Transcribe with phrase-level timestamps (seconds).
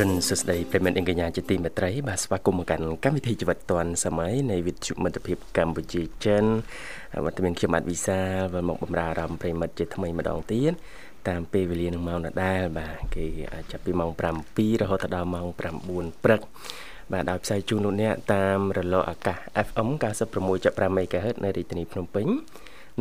[0.00, 6.44] រុនសួស្តីប្រិមិត្តអង្គញ្ញាជាទីមេត្រីបាទស្វាគមន៍មកកាន់កម្មវិធីជីវិតឌွန်សម័យនៃវិទ្យុមិត្តភាពកម្ពុជាចិន
[7.24, 10.72] វត្តមានខ្ញុំបាទវិសាលវិលមកបំរើអារម្មណ៍ប្រិមិត្តជាថ្មីម្ដងទៀត
[11.28, 13.26] តាមពេលវេលានឹងម៉ោងដដែលបាទគេ
[13.70, 14.10] ចាប់ពីម៉ោង
[14.46, 15.58] 7រហូតដល់ម៉ោង9
[16.24, 16.40] ព្រឹក
[17.12, 19.88] បាទដោយផ្សាយជូនលោកអ្នកតាមរលកអាកាស FM
[20.42, 22.26] 96.5 MHz នៅរាជធានីភ្នំពេញ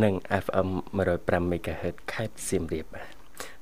[0.04, 0.70] និង FM
[1.10, 3.15] 105 MHz ខេត្តសៀមរាបបាទ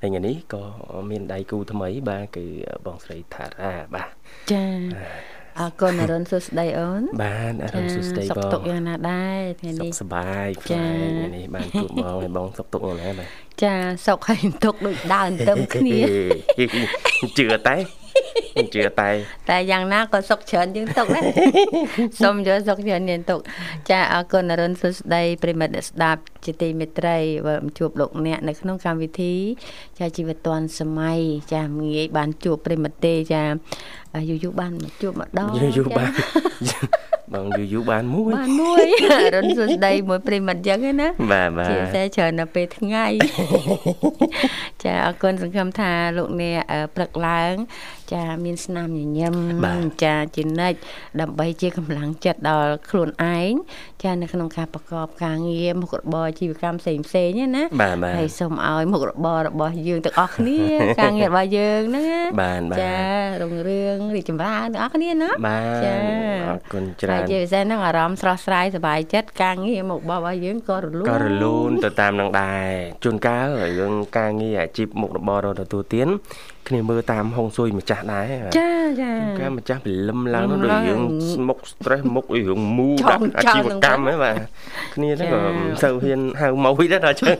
[0.04, 0.62] ហើយថ្ងៃនេះក៏
[1.10, 2.46] មានដៃគូថ្មីបាទគឺ
[2.86, 4.08] បងស្រីថារ៉ាបាទ
[4.52, 4.64] ចា
[5.58, 10.84] អរគុណអរុនសួស្តីអូនបាទអរុនសួស្តីបងសុខទុក្ខយ៉ាងណាដែរថ្ងៃនេះសុខសប្បាយថ្ងៃ
[11.36, 13.28] នេះបានជួបបងហើយបងសុខទុក្ខយ៉ាងណាបាទ
[13.62, 13.74] ចា
[14.06, 15.98] សុខហើយទុក្ខដូចដើរទៅគ្នា
[17.38, 17.76] ជឿតែ
[18.74, 19.10] ជឿតែ
[19.50, 21.24] តែយ៉ាងណាក៏សុខច្រើនជាងទុកដែរ
[22.22, 23.40] សូមយកសុខច្រើនជាងទុក
[23.90, 27.18] ចាអរគុណអរុនសុស្ដីប្រិមិត្តអ្នកស្ដាប់ជាទីមេត្រី
[27.78, 29.34] ជួបលោកអ្នកនៅក្នុងកម្មវិធី
[29.98, 31.18] ចាជីវិតឌွန်សម័យ
[31.54, 33.42] ចាងាយបានជួបប្រិមិត្តទេចា
[34.28, 36.10] យូរយូរបានជួបម្ដងយូរយូរបាន
[37.32, 38.86] បងយូរយូរបានមួយបានមួយ
[39.34, 43.06] រុនសួស្ដីមួយប្រិមិត្តចឹងណាបាទបាទជាពិសេសច្រើននៅពេលថ្ងៃ
[44.84, 46.62] ចាអរគុណសង្ឃឹមថាលោកអ្នក
[46.94, 47.54] ព្រឹកឡើង
[48.14, 49.34] ចាមានស្នាមញញឹម
[50.04, 50.78] ចាជានិច្ច
[51.20, 53.52] ដើម្បីជាកម្លាំងចិត្តដល់ខ្លួនឯង
[54.02, 57.64] ចានៅក្នុងការប្រកបការងារមុខរបរជីវកម្មផ្សេងផ្សេងណា
[58.18, 60.58] ហើយសូមឲ្យមុខរបររបស់យើងទាំងអស់គ្នា
[61.00, 62.08] ការងាររបស់យើងហ្នឹ
[62.58, 62.98] ងចា
[63.42, 65.30] រុងរឿងរីកចម្រើនទាំងអស់គ្នាណា
[65.84, 65.94] ចា
[66.48, 72.70] អរគុណច្រើនជាពិសេសហ្នឹងអារម្មណ៍ស្រស់ស្រាយសប្បាយចិត្តការងារមុខរបស់យើងក៏រលូនក៏រលូនទៅតាមនឹងដែរ
[73.04, 73.46] ជួនកាល
[73.80, 76.08] រឿងការងារអាជីពមុខរបររទទួលទាន
[76.68, 78.24] គ្នាមើលតាមហុងស៊ុយម្ចាស់ដែរ
[78.58, 78.70] ចា
[79.02, 81.00] ចាកាម្ចាស់ពលឹមឡើងនោះដូចរឿង
[81.48, 84.36] មុខ stress មុខរឿងមូដាក់អាជីវកម្មហ្នឹងបាទ
[84.94, 87.36] គ្នាហ្នឹងក៏មិនសូវហ៊ានហៅមកវិញដែរដល់ចឹង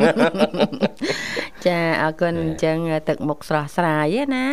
[1.66, 2.76] ចាអរគុណអញ្ចឹង
[3.08, 4.44] ទឹកមុខស្រស់ស្រាយណា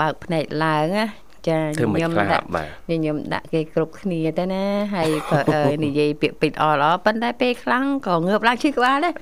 [0.00, 1.06] បើកភ្នែកឡើងណា
[1.48, 2.44] ចាខ្ញុំដាក់
[2.88, 5.38] ខ្ញុំដាក់គេគ្រប់គ្នាទៅណាហើយក៏
[5.84, 9.14] និយាយពាក្យពេចន៍អល្អប៉ុន្តែពេលខ្លាំងក៏ងើបឡើងឈឺក្បាលដែរ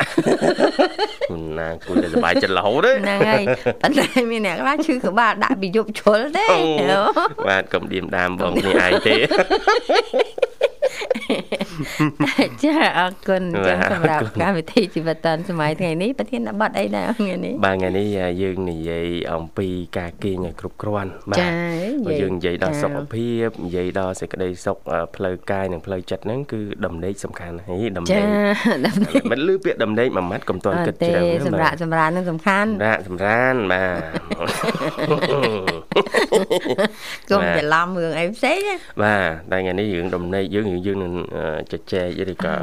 [1.59, 3.43] ណាគួរតែសុបាយចិត្តរហូតហ្នឹងហើយ
[3.83, 6.47] ប៉ុន្តែមានអ្នកខ្លះឈឺក្បាលដាក់ពីយប់ជ្រុលទេ
[7.49, 9.15] បាទកុំឌៀមដាមបងគ្នាឯងទេ
[12.63, 18.07] ចាអរគុណចឹងសម្រាប់កម្មវិធីជីវិតឌុនសម័យថ្ងៃនេះប្រធានបတ်អីដែរថ្ងៃនេះបាទថ្ងៃនេះ
[18.43, 21.39] យើងនិយាយអំពីការគេងឲ្យគ្រប់គ្រាន់បាទ
[22.21, 24.77] យើងនិយាយដល់សុខភាពនិយាយដល់សេចក្តីសុខ
[25.17, 28.23] ផ្លូវកាយនិងផ្លូវចិត្តហ្នឹងគឺដំណេកសំខាន់ហើយដំណេក
[29.33, 34.33] មិនលឺពាក្យដំណេកមួយម៉ាត់កុំតន់គិតច្រើនសម្រាប់សម្រាប់នឹងសំខាន់សម្រាប់សម្រាប់បាទ
[37.31, 38.59] កុំច្រឡំរឿងអីផ្សេង
[39.03, 41.13] បាទតែថ្ងៃនេះរឿងដំណេកយើងយើងនឹង
[41.73, 42.55] ជជែកឬក៏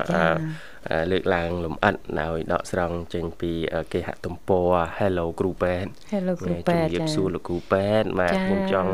[1.11, 3.51] លើកឡើងលំអិតដោយដកស្រង់ចេញពី
[3.93, 8.91] គេហទំព័រ Hello គ្រូពេទ្យ Hello គ្រូពេទ្យជំរាបសួរលោកគ្រូពេទ្យបាទខ្ញុំចង់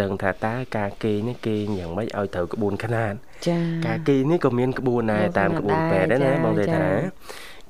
[0.00, 3.14] ដឹងថាតើការគេនេះគេយ៉ាងម៉េចឲ្យត្រូវក្បួនខ្នាត
[3.48, 6.86] ចាការគេនេះក៏មានក្បួនដែរតាមក្បួនពេទ្យដែរណាបងទេថា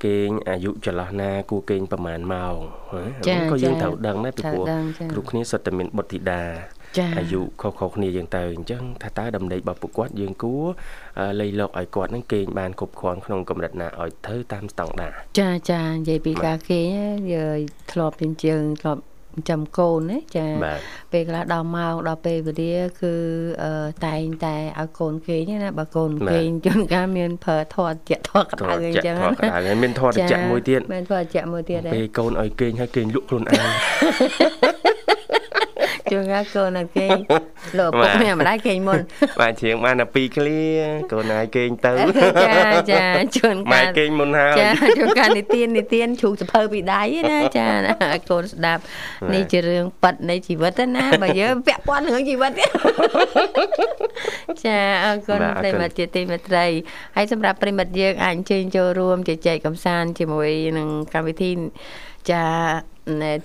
[0.05, 2.55] គេងអាយុចន្លោះណាគួរគេងប្រហែលម៉ោង
[2.91, 4.65] ហ្នឹងក៏យើងត្រូវដឹងដែរពីព្រោះ
[5.11, 6.41] គ្រប់គ្នាសុទ្ធតែមានបុត្រធីតា
[7.19, 10.63] អាយុខុសៗគ្នាយ៉ាងទៅអញ្ចឹងថាតើដំណេករបស់ពួកគាត់យើងគួរ
[11.41, 16.87] លៃលកឲ្យគាត់នឹងគេងបានគ្រប់គ្រាន់ក្នុងកម្រិតណាឲ្យទៅតាមស្តង់ដារចាចានិយាយពីការគេង
[17.33, 17.57] យើង
[17.91, 19.01] ធ្លាប់ជាជើងធ្លាប់
[19.49, 20.47] ចាំកូនណាចា
[21.13, 23.13] ពេលខ្លះដល់ម៉ោងដល់ពេលវេលាគឺ
[24.07, 34.90] តែងតែឲ្យកូនគេងណាបើកូនគេងជួនកាលមានប្រើធរជាធរក្តៅអញ្ចឹងធរក្តៅមានធរត្រជាក់មួយទៀតមានធរត្រជាក់មួយទៀតដែរពេលកូនឲ្យគេងឲ្យគេងលក់ខ្លួនឯង
[36.11, 37.09] ជួនកាលកូនឲ្យគេង
[37.79, 38.99] លោកពុកមានម្ដាយគេងមុន
[39.39, 40.59] បាទជ្រៀងបានតែ2ឃ្លា
[41.11, 41.91] កូនឲ្យគេងទៅ
[42.45, 42.55] ចា
[42.91, 43.03] ចា
[43.37, 47.01] ជួនកាលម៉ែគេងមុនហើយចាជួនកាលនិទាននិទានជ្រូកសភៅពីដៃ
[47.31, 47.67] ណាចា
[48.29, 48.81] កូនស្ដាប់
[49.33, 52.51] នេះជារឿងប៉ັດនៃជីវិតណាបើយើងពាក់ព័ន្ធរឿងជីវិត
[54.65, 56.65] ចាអរគុណប្រិមត្តជាទីមេត្រី
[57.15, 61.51] ហើយសម្រាប់ប្រិមត្តយើងអាចអញ្ជើញចូលរួមជជែកកម្សាន្តជាមួយនឹងកម្មវិធី
[62.31, 62.43] ចា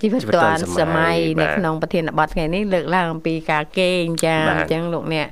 [0.01, 5.27] ជីវិតឌွန်សម័យនៅក្នុងប្រធានបទថ្ងៃនេះលើកឡើងអំពីការគេងចាអញ្ចឹងលោកអ្នក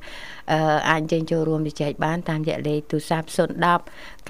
[0.53, 0.59] អឺ
[0.89, 3.31] អាចចេញចូលរួមជជែកបានតាមរយៈលេខទូរស័ព្ទ010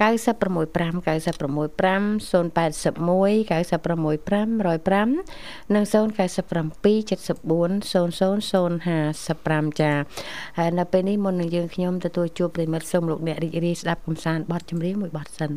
[0.00, 0.72] 965
[1.06, 1.90] 965
[2.30, 4.06] 081 965
[4.66, 6.06] 105និង097 74
[7.92, 9.92] 0055ចា
[10.58, 15.52] ហើយនៅពេលនេះមុននឹងយើងខ្ញុំទទួលជួបប្រិមិត្តសូមលោកអ្នករីករាយស្ដាប់កំសាន្តបទចម្រៀងមួយបទសិន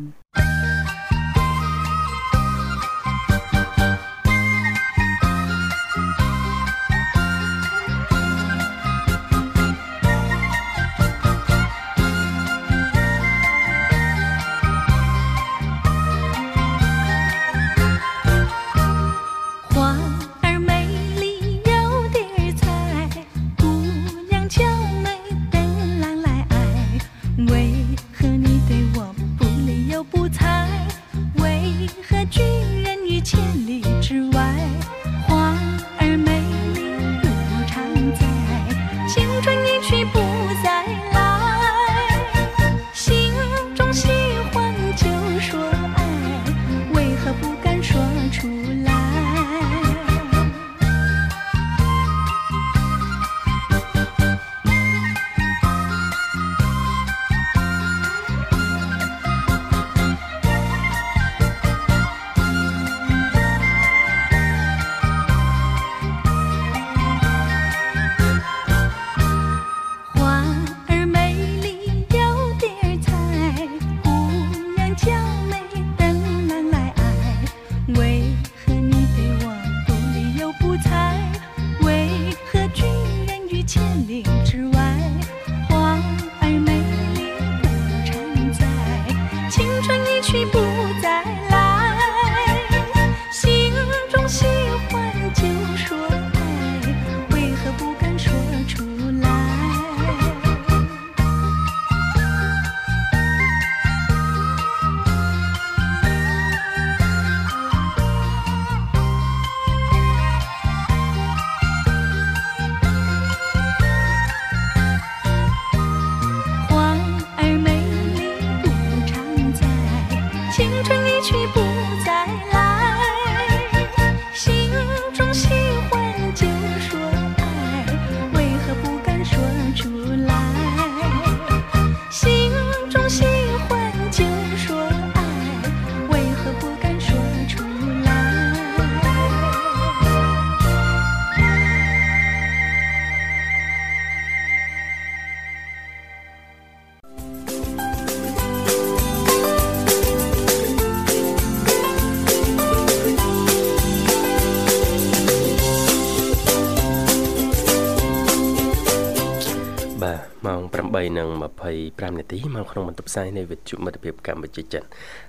[161.00, 164.82] 8:25នាទីមកក្នុងបន្ទប់ផ្សាយនៃវិទ្យុមិត្តភាពកម្ពុជាចិន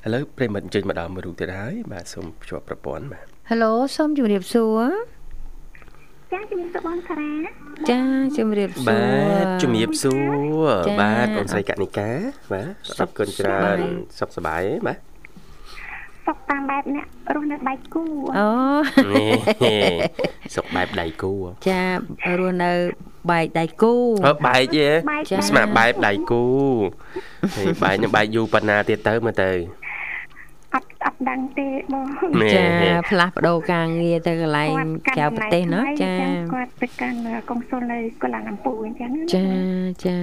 [0.05, 4.81] ឥឡូវប្រិមិត្តអញ្ជើញមកដល់មួយរូបទៀតហើយបាទសូមភ្ជាប់ប្រព័ន្ធបាទ Halo សូមជម្រាបសួរ
[6.31, 7.31] ចាជំរាបសួរបងសារា
[7.89, 8.01] ចា
[8.37, 9.05] ជំរាបសួរបា
[9.43, 12.11] ទជំរាបសួរបាទបងស្រីកនិកា
[12.53, 13.79] បាទអរគុណច្រើន
[14.19, 15.10] សុខសប្បាយបាទ
[16.25, 18.03] សុខតាមបែបអ្នករស់នៅដៃគូ
[18.37, 18.49] អូ
[20.55, 21.33] សុខបែបដៃគូ
[21.67, 21.81] ចា
[22.39, 22.71] រស់នៅ
[23.31, 23.93] បែកដៃគូ
[24.25, 24.87] អើបែកទេ
[25.49, 26.43] ស្មាបែបដៃគូ
[27.55, 29.51] ហើយបែកនឹងបែកយូរប៉ុណ្ណាទៀតទៅមើលទៅ
[30.75, 32.07] អត់អត់ដឹងទេបង
[32.55, 32.65] ចា
[33.09, 34.73] ផ្លាស់ប្ដូរការងារទៅកន្លែង
[35.07, 36.13] ក្រៅប្រទេសណាចា
[36.53, 37.17] គាត់ទៅកាន់
[37.49, 39.47] កុងស៊ុលនៅកូឡាឡាំពូអញ្ចឹងចា
[40.05, 40.17] ចា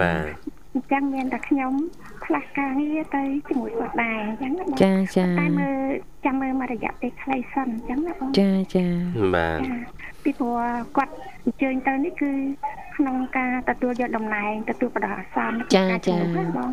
[0.00, 0.26] បាទ
[0.74, 1.72] អញ្ចឹងមានតែខ្ញុំ
[2.26, 5.78] ផ្លាស់ការងារទៅជាមួយគាត់ដែរអញ្ចឹងណាចាចាតែមើល
[6.24, 8.86] ចាំមើលមួយរយៈពេលខ្លីសិនអញ្ចឹងណាបងចាចា
[9.34, 9.60] បាទ
[10.22, 10.60] ពីព្រោះ
[10.96, 11.12] គាត់
[11.44, 12.30] អញ្ជើញទៅនេះគឺ
[12.96, 16.18] ក្នុងការទទួលយកតំណែងទទួលបដិអាសន្នចាចា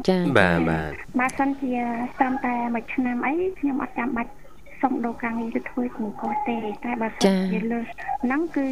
[0.10, 1.74] ចាបាទបាទបើសិនជា
[2.22, 4.32] តាមតែមួយឆ្នាំអីខ្ញុំអត់ចាំបាច់
[4.82, 7.80] សុំដូរការងារទៅធ្វើជាមួយគាត់ទេតែបើសិនជាលើ
[8.24, 8.66] ហ្នឹងគឺ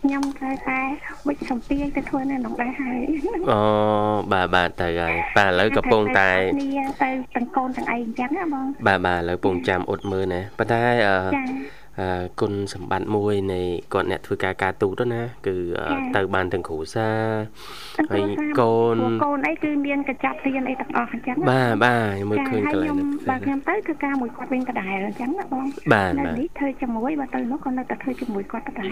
[0.00, 0.80] ខ្ញុំត្រូវតែ
[1.28, 3.00] វិច្សំពីទៅធ្វើនៅក្នុងដែរហើយ
[3.50, 3.60] អូ
[4.32, 6.30] បាទបាទទៅហើយបាទឥឡូវកំពុងតែ
[7.02, 11.16] ទៅទាំងកូនទាំងអីអញ្ចឹងណាបងបាទបាទឥឡូវពងចាំអ៊ុតមើលណាប៉ុន្តែអឺ
[12.40, 13.60] គុណសម្បត្តិមួយនៃ
[13.92, 15.56] គាត់អ្នកធ្វើការការទូតណា គឺ
[16.16, 17.08] ទៅបានទាំងគ្រូសា
[18.10, 18.22] ហើយ
[18.60, 22.92] កូនកូនអីគឺមានកញ្ចប់រៀនអីទាំងអស់អញ្ចឹងបាទបាទមើលឃើញកន្លែង
[23.30, 28.86] បាទខ្ញុំទៅគឺការមួយគាត់វិញដដែលអញ្ចឹងណាបងបាទបាទនេះធ្វើជាមួយបើទៅនោះក៏នៅតែធ្វើជាមួយគាត់ដដែល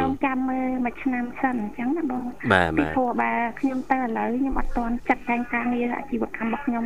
[0.00, 6.84] រងចាំមើលមួយឆ្នាំសិនអញ្ចឹងណាបងបាទបាទព្រោះបើខ្ញុំទៅឥឡូវខ្ញុំអត់ទាន់ចាត់ចែងការងារអាជីវកម្មរបស់ខ្ញុំ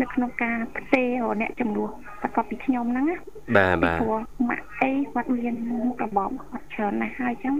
[0.00, 1.90] នៅក្នុងការផ្ទេរអ្នកចំនួន
[2.22, 3.16] បន្ទាប់ពីខ្ញុំហ្នឹងណា
[3.56, 7.54] បាទបាទព្រោះម៉ាក់អីគាត់មានមុខរបរគាត់ច្រើនណាស់ហើយអញ្ចឹង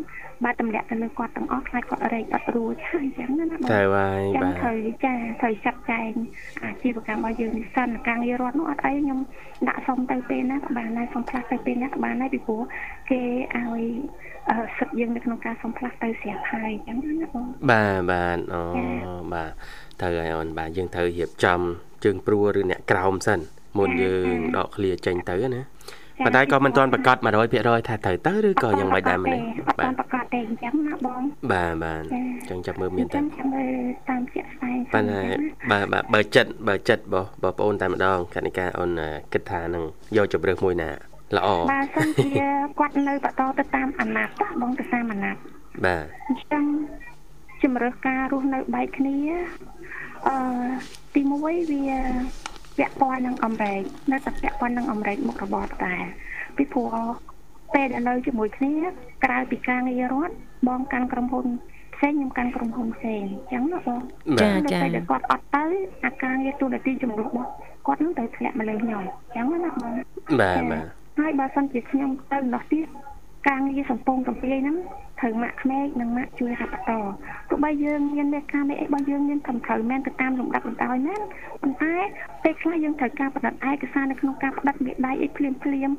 [0.45, 6.13] បាទតម្លាក់ទៅលើគាត់ទាំងអស់ខ្លាចគាត់រែកអត់រួចហើយអញ្ចឹងណាបងតែហើយបាទត្រូវចាត្រូវចាត់ចែង
[6.63, 9.21] អាជីវកម្មរបស់យើងនេះសិនការងាររដ្ឋនោះអត់អីខ្ញុំ
[9.69, 12.63] ដាក់សុំទៅពេលណាក៏បានដែរសុំផ្លាស់ទៅពេលណាក៏បានដែរពីព្រោះ
[13.11, 13.21] គេ
[13.57, 13.83] ឲ្យ
[14.79, 18.63] សិទ្ធយើងនៅក្នុងការសុំផ្លាស់ទៅស្រាប់ហើយអញ្ចឹងណាបងបាទបាទអូ
[19.35, 19.51] បាទ
[20.01, 21.61] ត្រូវហើយអូនបាទយើងត្រូវរៀបចំ
[22.05, 23.41] ជើងព្រួឬអ្នកក្រោមសិន
[23.79, 24.27] មុនយើង
[24.57, 25.63] ដកឃ្លាចេញទៅណា
[26.23, 29.41] ប៉ុន្តែក៏មិនទាន់ប្រកាស100%ថាត្រូវទៅឬក៏យ៉ាងម៉េចដែរម្នេះ
[29.79, 31.21] បាទប្រកាសទេអញ្ចឹងណាបង
[31.53, 32.15] បាទបាទអ
[32.47, 33.73] ញ្ចឹងចាប់មើលមានតែចាំមើល
[34.09, 35.21] តាមជាក់ស្ដែងប៉ុន្តែ
[35.71, 39.01] បាទបាទបើចិត្តបើចិត្តបងបងប្អូនតែម្ដងកណិកាអូន
[39.33, 39.85] គិតថានឹង
[40.17, 40.91] យកជម្រើសមួយណា
[41.37, 42.47] ល្អបាទសិនជា
[42.79, 45.43] គាត់នៅបន្តទៅតាមអាណត្តិបងទៅតាមអាណត្តិ
[45.85, 46.65] បាទអញ្ចឹង
[47.63, 49.17] ជំរើសការរស់នៅបែកគ្នា
[50.29, 50.37] អឺ
[51.15, 51.55] ទី1វា
[52.77, 55.95] ពាក់ព័ន្ធនឹងអមេរិកនៅតែពាក់ព័ន្ធនឹងអមេរិកមុខរបរតែ
[56.57, 56.95] ពីព្រោះ
[57.75, 58.75] ពេលដែលនៅជាមួយគ្នា
[59.25, 60.35] ក្រៅពីការងាររដ្ឋ
[60.69, 61.47] បងកាន់ក្រុមហ៊ុន
[61.95, 64.01] ផ្សេងខ្ញុំកាន់ក្រុមហ៊ុនផ្សេងអញ្ចឹងណាបង
[64.43, 65.65] ចាចាតែគាត់អត់ទៅ
[66.05, 67.51] អាការងារទូនាទីជំនួសរបស់
[67.87, 69.93] គាត់នឹងទៅធ្លាក់មកលើខ្ញុំអញ្ចឹងណាបង
[70.41, 70.87] បាទបាទ
[71.19, 72.87] ហើយបើសិនជាខ្ញុំទៅនោះទៀត
[73.49, 74.77] ការងារសំពងកំពីហ្នឹង
[75.21, 76.93] ត្រូវម៉ាក់ក្មេកនិងម៉ាក់ជួយហាត់បន្ត
[77.49, 81.21] ទោះបីយើងមានមេការមេអីរបស់យើងមានត្រឹមត្រូវមែនទៅតាមលំដាប់លំដោយមែន
[81.63, 81.95] ប៉ុន្តែ
[82.43, 85.91] ពេលខ្លះយើងត្រូវការផ្ដិតឯកសារនៅក្នុងការផ្ដិតមេដៃអីភ្លាមភ្លាម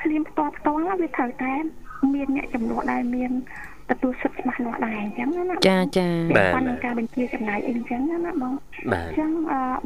[0.00, 1.54] ភ្លាមផ្ទាល់ផ្ទាល់វាត្រូវតែ
[2.14, 3.30] មានអ្នកចំនួនដែលមាន
[3.90, 8.52] ទទួលសិទ្ធិច្បាស់លាស់ដែរអញ្ចឹងណាចាចាបាទនឹងការបញ្ជាចំណាយអីអញ្ចឹងណាបង
[8.92, 9.30] អញ្ចឹង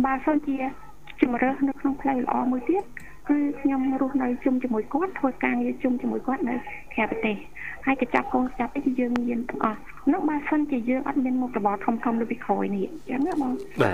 [0.04, 0.56] បើសិនជា
[1.22, 2.84] ជំរើសនៅក្នុងផ្លូវល្អមួយទៀត
[3.30, 6.54] គឺខ្ញុំរស់នៅជុំជាមួយគាត់ធ្វើការងារជុំជាមួយគាត់នៅ
[6.94, 7.36] ក្រៅប្រទេស
[7.86, 9.80] ហើយកញ្ចប់កូនចាប់អីយើងមានទាំងអស់
[10.12, 13.52] នោះបើសិនជាយើងអត់មានមុខរបរធំធំដូចពីក្រោយនេះអញ្ចឹងណាបង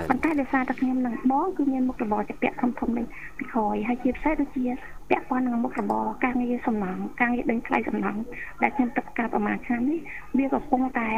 [0.09, 3.05] ប៉ុន្តែដោយសារតែខ្ញុំនឹងបងគឺមានមុខរបរជាពាក់ធំធំនេះ
[3.37, 4.65] ពីក្រោយហើយជាពិសេសដូចជា
[5.09, 8.15] ពាក់ព័ន្ធនឹងមុខរបរការងារសំណងការងារដេញថ្លៃសំណង
[8.63, 9.99] ដែលខ្ញុំទឹកការប្រមាណឆ្នាំនេះ
[10.37, 11.09] វាកំពុងតែ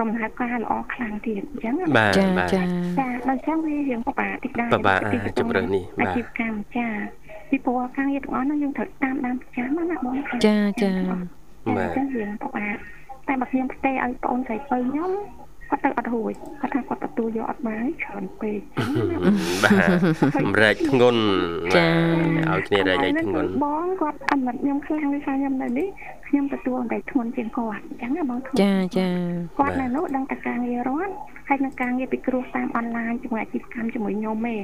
[0.00, 2.62] ដំណើរការល្អខ្លាំងទៀតអញ្ចឹងបាទចាចា
[2.98, 5.00] ចាដល់ចឹងវារៀងពិបាកតិចដែរពិបាក
[5.38, 6.88] ជំរឿននេះអាជីវកម្មចា
[7.50, 10.92] ពីព្រោះការងារទាំងអស់នោះយើងត្រូវតាមដានប្រចាំណាបងចាចា
[11.76, 12.76] បាទអញ្ចឹងយើងពិបាក
[13.28, 15.10] តែបើខ្ញុំផ្ទេឲ្យបងអូនស្រីពៅខ្ញុំ
[15.70, 18.60] គាត់ទៅអត់រួចគាត់ថាគាត់ទទួលយកអត់បានច្រើនពេក
[19.64, 19.90] បាទ
[20.42, 21.22] សម្រេចធ្ងន់
[21.76, 21.88] ចា
[22.50, 25.88] ឲ្យគ្នារែកឲ្យធ្ងន់បងគាត់អាណិតខ្ញុំខ្លាំងដូចថាខ្ញុំនៅនេះ
[26.28, 29.08] ខ្ញុំទទួលអង្រែកធ្ងន់ជាងគាត់អញ្ចឹងណាបងចាចា
[29.58, 31.12] គាត់នៅនោះដឹងតែការងាររដ្ឋ
[31.48, 34.56] ហើយនឹងការងារពិគ្រោះតាមអនឡាញជាមួយអាជីវកម្មជាមួយខ្ញុំទេ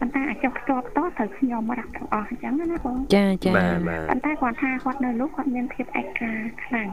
[0.00, 6.32] ប៉ុន្តែអាចចុះផ្ទាល់ផ្ទាល់ត្រូវខ្ញុំរកទាំងអស់អញ្ចឹងណាបងចាចាប៉ុន្តែគាត់ថាគាត់នៅនោះគាត់មានភាពឯកា
[6.64, 6.88] ខ្លាំង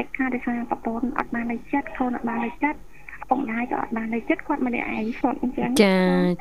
[0.00, 2.78] ឯកាដោយសារប្រពន្ធអត់បាននៅចិត្តខ្លួនអត់បាននៅចិត្ត
[3.32, 5.96] ពុកម្ដាយក៏អត់បាននៅចិត្តគាត់ម្នាក់ឯងគាត់អញ្ចឹងចា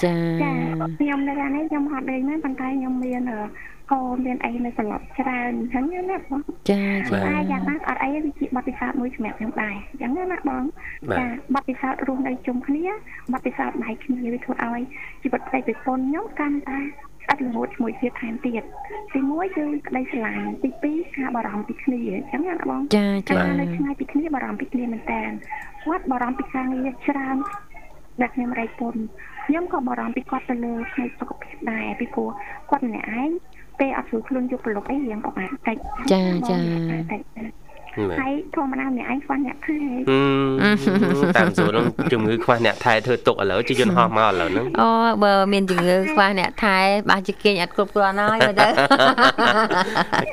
[0.06, 0.54] ចាចា
[1.00, 3.22] ខ្ញុំនៅខាងនេះខ្ញុំអត់ដេញមែនប៉ុន្តែខ្ញុំមាន
[3.92, 10.64] កូនមានអីនៅសន្លប់ច្រើនអញ្ចឹងណាបងចាចាតែយ៉ាងណាអត់អីវាជាបទពិសោធន៍មួយសម្រាប់ខ្ញុំដែរអញ្ចឹងណាបង
[11.20, 12.86] ចាបទពិសោធន៍រស់នៅជុំគ្នា
[13.34, 14.82] បទពិសោធន៍ដៃគ្នាវាធ្វើឲ្យ
[15.24, 18.64] ជីវិតផ្ទៃប្រពន្ធខ្ញុំកាន់តែស្អិតល្ងួតជាមួយគ្នាថែមទៀត
[19.14, 25.22] ទី1គឺក្តីស្រឡាញ់ទី2ការបារម្ភពីគ្នាអញ្ចឹងណាបងចាចានៅឆ្ងាយពីគ្នាបារម្ភពីគ្នាមែនតើ
[25.86, 27.38] គាត់បារម្ភពីការងារច្រើន
[28.22, 28.96] ដែលខ្ញុំរៃពុន
[29.46, 32.30] ខ្ញុំក៏បារម្ភពីគាត់ទៅលើផ្នែកសុខភាពដែរពីព្រោះ
[32.70, 33.30] គាត់ម្នាក់ឯង
[33.80, 35.78] ពេលអត់ស្រួលខ្លួនយកប្រឡប់អីរៀងប្រហែលតិច
[36.12, 36.58] ចាចា
[38.22, 39.78] ហើយធម្មតាអ្នកឯងខ្វះអ្នកថែ
[41.38, 44.90] តាមសួរនឹងជំងឺខ្វះអ្នកថែធ្វើទុកឥឡូវជាយន្តហោះមកឥឡូវហ្នឹងអូ
[45.24, 46.78] បើមានជំងឺខ្វះអ្នកថែ
[47.10, 48.68] បាសជាគេងអត់គ្រប់គ្រាន់ហើយមើលទៅ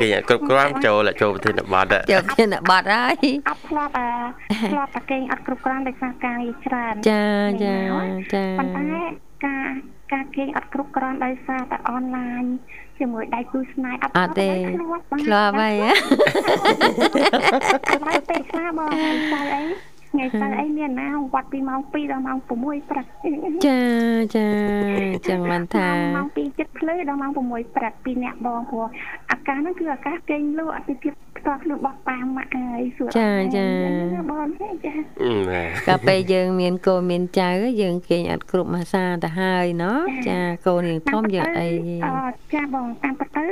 [0.00, 4.08] គេងអត់គ្រប់គ្រាន់ចូលចូលប្រធានបទចូលប្រធានបទហើយអត់ធ្លាប់អា
[4.72, 7.24] ធ្លាប់តែគេងអត់គ្រប់គ្រាន់ដោយសារការងារច្រើនចា
[7.62, 7.76] ចា
[8.34, 8.82] ចាប៉ុន្តែ
[9.46, 9.70] ការ
[10.12, 12.42] ការគេងអត់គ្រប់គ្រាន់ដោយសារតែអនឡាញ
[12.98, 14.48] ជាមួយដៃគូស្នេហ៍អត់អត់ទេ
[15.24, 15.90] ឆ្លោះហើយហ៎
[18.06, 19.10] ហើយពេលខ្លះបងស្អី
[19.54, 19.62] អី
[20.10, 23.06] ថ្ងៃសៅរ៍អីមានណាវត្តពីម៉ោង2ដល់ម៉ោង6ព្រឹក
[23.66, 23.80] ចា
[24.36, 24.48] ចា
[25.28, 28.86] ចឹងមិនថាម៉ោង2ចិត្តភ្លឺដល់ម៉ោង6ព្រឹកពីអ្នកបងព្រោះ
[29.30, 33.66] អាកាសហ្នឹងគឺអាកាសគេងលក់អតិថិភាព ផ្ទាល់ខ្លួនរបស់ប៉ាម៉ាក់ហើយសួរចាចា
[34.30, 34.48] បង
[34.86, 34.94] ចា
[35.88, 37.50] កាលពេលយើង មានកូនមានចៅ
[37.82, 41.68] យើងគេងអត់គ្រប់មួយសាទៅហើយណោះចាកូនយើងធំយើងអី
[42.54, 43.46] ចាបងតាមពិតទៅ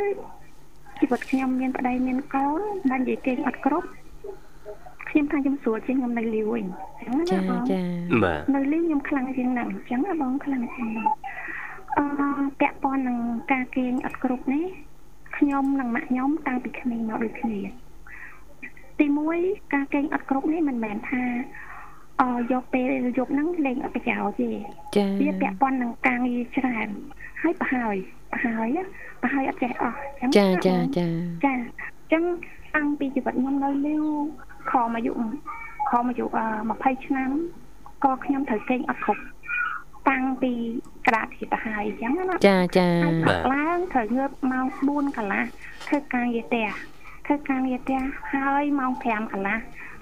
[0.99, 3.88] ជីវិតខ្ញុំមានប្តីមានកូនបាននិយាយគេងអត់គ្រប់
[5.09, 6.66] ខ្ញុំថាខ្ញុំស្រួលជាងខ្ញុំនៅលីវវិញ
[7.00, 7.81] អញ្ចឹងណាបងចា
[8.25, 11.09] បាទនៅលីវខ្ញុំខ្លាំងជាងហ្នឹងអញ្ចឹងណាបងខ្លាំងជាងហ្នឹង
[11.99, 12.05] អឺ
[12.61, 13.19] ពាក់ព័ន្ធនឹង
[13.52, 14.64] ការគេងអត់គ្រប់នេះ
[15.38, 17.59] ខ្ញុំនិងម៉ាក់ខ្ញុំតាំងពីក្មេងមកដូចគ្នា
[18.99, 19.07] ទី
[19.40, 21.23] 1ការគេងអត់គ្រប់នេះមិនមែនថា
[22.21, 26.88] អឺយកពេលយប់ហ្នឹងលេងអត់ប្រយោជន៍ទេវាពាក់ព័ន្ធនឹងការងារច្រើន
[27.43, 27.97] ហើយប្រហើយ
[28.33, 28.69] ប្រហើយ
[29.23, 31.07] ប្រហើយអត់ចេះអស់អញ្ចឹងចាចាចា
[31.45, 32.23] ចាអញ្ចឹង
[32.75, 34.05] តាំងពីជីវិតខ្ញុំនៅលីវ
[34.71, 35.12] ខំអាយុ
[35.90, 36.26] ខំអាយុ
[36.66, 37.31] 20ឆ្នាំ
[38.05, 39.23] ក៏ខ្ញុំត្រូវគេងអត់គ្រប់
[40.10, 40.52] តាំងពី
[41.06, 42.88] ក្តារធីទៅហើយអញ្ចឹងណាចាចា
[43.28, 45.44] បាទឡើងត្រូវងើបម៉ោង4កន្លះ
[45.88, 46.68] ធ្វើការងារផ្ទះ
[47.26, 48.00] ធ្វើការងារផ្ទះ
[48.32, 49.58] ហើយម៉ោង5កន្លះ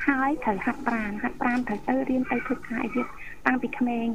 [0.06, 3.06] ហើយត្រូវហាត់ប្រាណហាត់ប្រាណត្រូវទៅរៀនទៅធ្វើការអីទៀត
[3.46, 4.06] តាំងពីក្មេង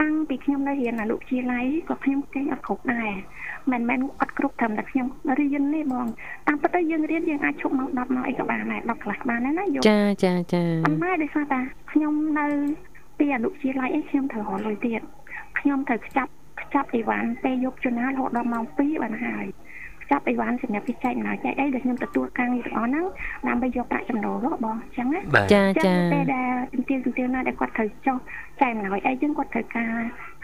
[0.00, 3.10] តាំងពីខ្ញុំនៅរៀនអនុវិទ្យាល័យក៏ខ្ញុំគេងអត់គ្រប់ដែរ
[3.72, 5.06] មិនមែនអត់គ្រប់ត្រឹមតែខ្ញុំ
[5.38, 6.06] រៀនទេបង
[6.46, 11.60] តាមពិតទៅយើងរៀនយើងអាចឈប់មក10មកអីក៏បានដែរ10កន្លះបានដែរណាយកចាចាចាប៉ុន្តែដោយសារតែ
[11.92, 12.46] ខ្ញុំនៅ
[13.18, 15.00] ពីអនុវិទ្យាល័យអីខ្ញុំត្រូវរកលុយទៀត
[15.64, 16.30] ខ្ញុំត្រូវខ្ចាប់
[16.62, 19.46] ខ្ចាប់អីវ៉ាន់ពេលយប់ជណារហូតដល់ម៉ោង2បានហើយ
[20.10, 23.06] ចាប់អីវ៉ាន់សម្រាប់ពិចែកណាចែកអីដែលខ្ញុំទទួលការងារទាំងអស់ហ្នឹង
[23.48, 25.20] ដើម្បីយកប្រាក់ចំណូលរបស់បងអញ្ចឹងណា
[25.54, 28.16] ចាចាពេលដែលជំទាវជំទាវណាដែលគាត់ត្រូវចុះ
[28.60, 29.92] ចែកណាចអីចឹងគាត់ត្រូវការ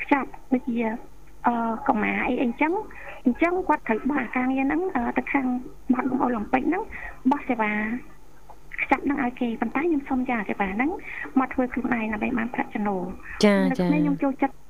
[0.03, 0.79] ខ្ចាប់ដូចជា
[1.47, 1.55] អឺ
[1.89, 2.73] កម្មាអីអីចឹង
[3.25, 4.81] អញ្ចឹងគាត់ត្រូវបោះការងារហ្នឹង
[5.19, 5.47] ទៅខាង
[5.93, 6.83] បាត់អូឡ িম্প ិកហ្នឹង
[7.31, 7.73] បោះសេវា
[8.83, 10.91] ខ្ចាត់នឹងឲ្យគេប៉ុន្តែខ្ញុំសុំចាសេវាហ្នឹង
[11.41, 13.05] មកធ្វើខ្លួនឯងដើម្បីបានប្រាក់ចំណូល
[13.45, 14.70] ចាចាខ្ញុំចូលចិត្តអ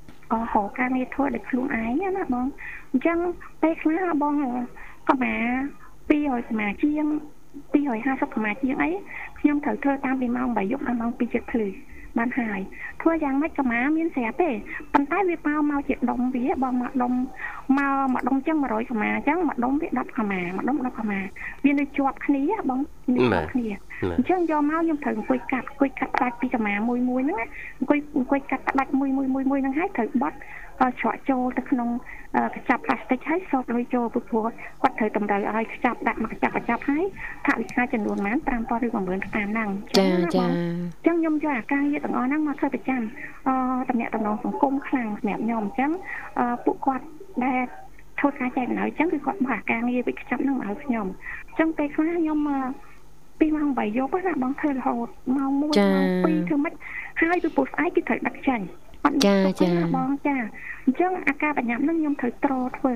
[0.53, 2.45] ហៅការងារធ្វើដោយខ្លួនឯងណាបង
[2.91, 3.17] អញ្ចឹង
[3.61, 4.33] ពេលខ្លះបង
[5.09, 7.05] ក៏មក200សមាជាង
[7.73, 8.89] 250សមាជាងអី
[9.39, 11.67] ខ្ញុំត្រូវធ្វើតាមពីម៉ោង3យប់ដល់ម៉ោង2ជិតភ្លឺ
[12.17, 12.59] បានហើយ
[13.01, 14.49] ធ្វើយ៉ាងម៉េចក៏មកមានស្រាប់ទេ
[14.93, 17.13] ប៉ុន្តែវាប៉ោមកជាដុំវាបងមកដុំ
[17.77, 21.19] មកមកដុំចឹង100កម្មាចឹងមកដុំវា10កម្មាមកដុំ10កម្មា
[21.65, 22.79] វានៅជាប់គ្នាបង
[23.15, 23.67] នៅជាប់គ្នា
[24.17, 27.47] អញ្ចឹងយកមកខ្ញុំត្រូវអង្គុយកាត់អង្គុយកាត់ផ្ដាច់ពីកម្មាមួយមួយហ្នឹងណា
[27.79, 30.37] អង្គុយអង្គុយកាត់ផ្ដាច់មួយមួយមួយមួយហ្នឹងហើយត្រូវបត់
[30.99, 31.89] ច្រកចូលទៅក្នុង
[32.55, 34.45] កញ្ចប់ផ្លាស្ទិកហើយសោកលុយចូលព្រោះ
[34.81, 37.03] គាត់ត្រូវតម្រូវឲ្យខ្ចប់ដាក់មកកញ្ចប់កញ្ចប់ហើយ
[37.45, 40.49] ថាវិការចំនួនប៉ុន្មាន5000ឬ10000តាមហ្នឹងចាចាអញ្ចឹង
[41.03, 43.01] ខ្ញុំយកអាការងារទាំងអស់ហ្នឹងមកធ្វើប្រចាំ
[43.47, 43.53] អឺ
[43.89, 45.91] តំណាក់តំណងសង្គមខ្លាំងសម្រាប់ខ្ញុំអញ្ចឹង
[46.39, 47.05] អឺពួកគាត់
[47.45, 47.59] ដែល
[48.19, 51.05] ធ្វើការចែកម្ដងអញ្ចឹងគឺគាត់មកអាការងារវិខ្ចប់ហ្នឹងមកឲ្យខ្ញុំ
[51.47, 52.39] អញ្ចឹងពេលខ្លះខ្ញុំ
[53.39, 55.07] ពីម៉ោង8យប់ណាបងធ្វើរហូត
[55.37, 55.77] ម៉ោង1ម៉ោង2
[56.49, 56.73] ធ្វើម៉េច
[57.21, 58.65] ហើយពីព្រោះស្អែកគឺត្រូវដឹកចាញ់
[59.05, 60.37] អត់ចាចាបងចា
[60.85, 62.95] អញ្ចឹងអាការបញ្ញាប់នឹងខ្ញុំត្រូវត្រធ្វើ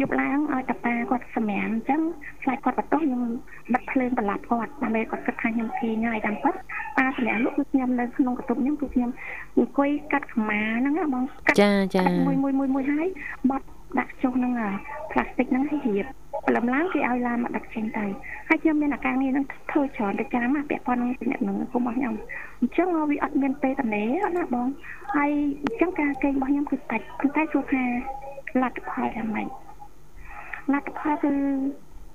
[0.00, 2.00] យប់ឡើងឲ្យតាប៉ាគាត់សម្រាមអញ្ចឹង
[2.42, 3.22] ខ្លាចគាត់បន្ទោសខ្ញុំ
[3.72, 6.54] បិទភ្លើងបន្លាប់គាត់ដើម្បីគាត់គិតថាខ្ញុំភីញហើយតាមពិត
[6.96, 9.10] ប៉ាសម្រាមលោកគឺខ្ញុំនៅក្នុងកន្ទប់ខ្ញុំគឺខ្ញុំ
[9.56, 13.06] អង្គុយកាត់ខ្មាហ្នឹងបងកាត់ចាចាមួយមួយមួយមួយហើយ
[13.50, 13.66] បត់
[13.98, 14.52] ដាក់ចុះនឹង
[15.10, 16.06] ផ្លាស្ទិកហ្នឹងឲ្យរៀប
[16.46, 18.04] ព្រលឹមឡើងគេឲ្យឡានមកដឹកចេញទៅ
[18.48, 22.14] ហើយខ្ញុំមានអាការងារហ្នឹងធ្វើច្រើនទៅចាំណាពាក់ព័ន្ធនឹងអ្នកនឹងគុំរបស់ខ្ញុំ
[22.60, 24.66] អញ្ចឹងវាអត់មានពេលតំណេអត់ណាបង
[25.16, 25.30] ហើយ
[25.64, 27.82] អញ្ចឹងការគេងរបស់ខ្ញុំគឺតាច់ប៉ុន្តែសួរថា
[28.62, 29.46] លទ្ធផលយ៉ាងម៉េច
[30.72, 31.32] លទ្ធផលគឺ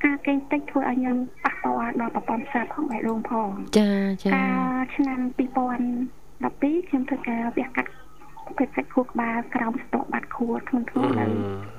[0.06, 3.92] ការកេងតិចធ្វើឲ្យខ្ញុំប៉ះពាល់ដល់ប្រព័ន្ធផ្សារផងបេះដូងផងចា
[4.24, 7.92] ចាការឆ្នាំ2000 12ខ្ញុំធ្វើការវះកាត់
[8.58, 11.26] ពេទ្យសាច់ខួរក្បាលក្រោមស្តុកបាត់ខួរធ្ងន់ធ្ងរនៅ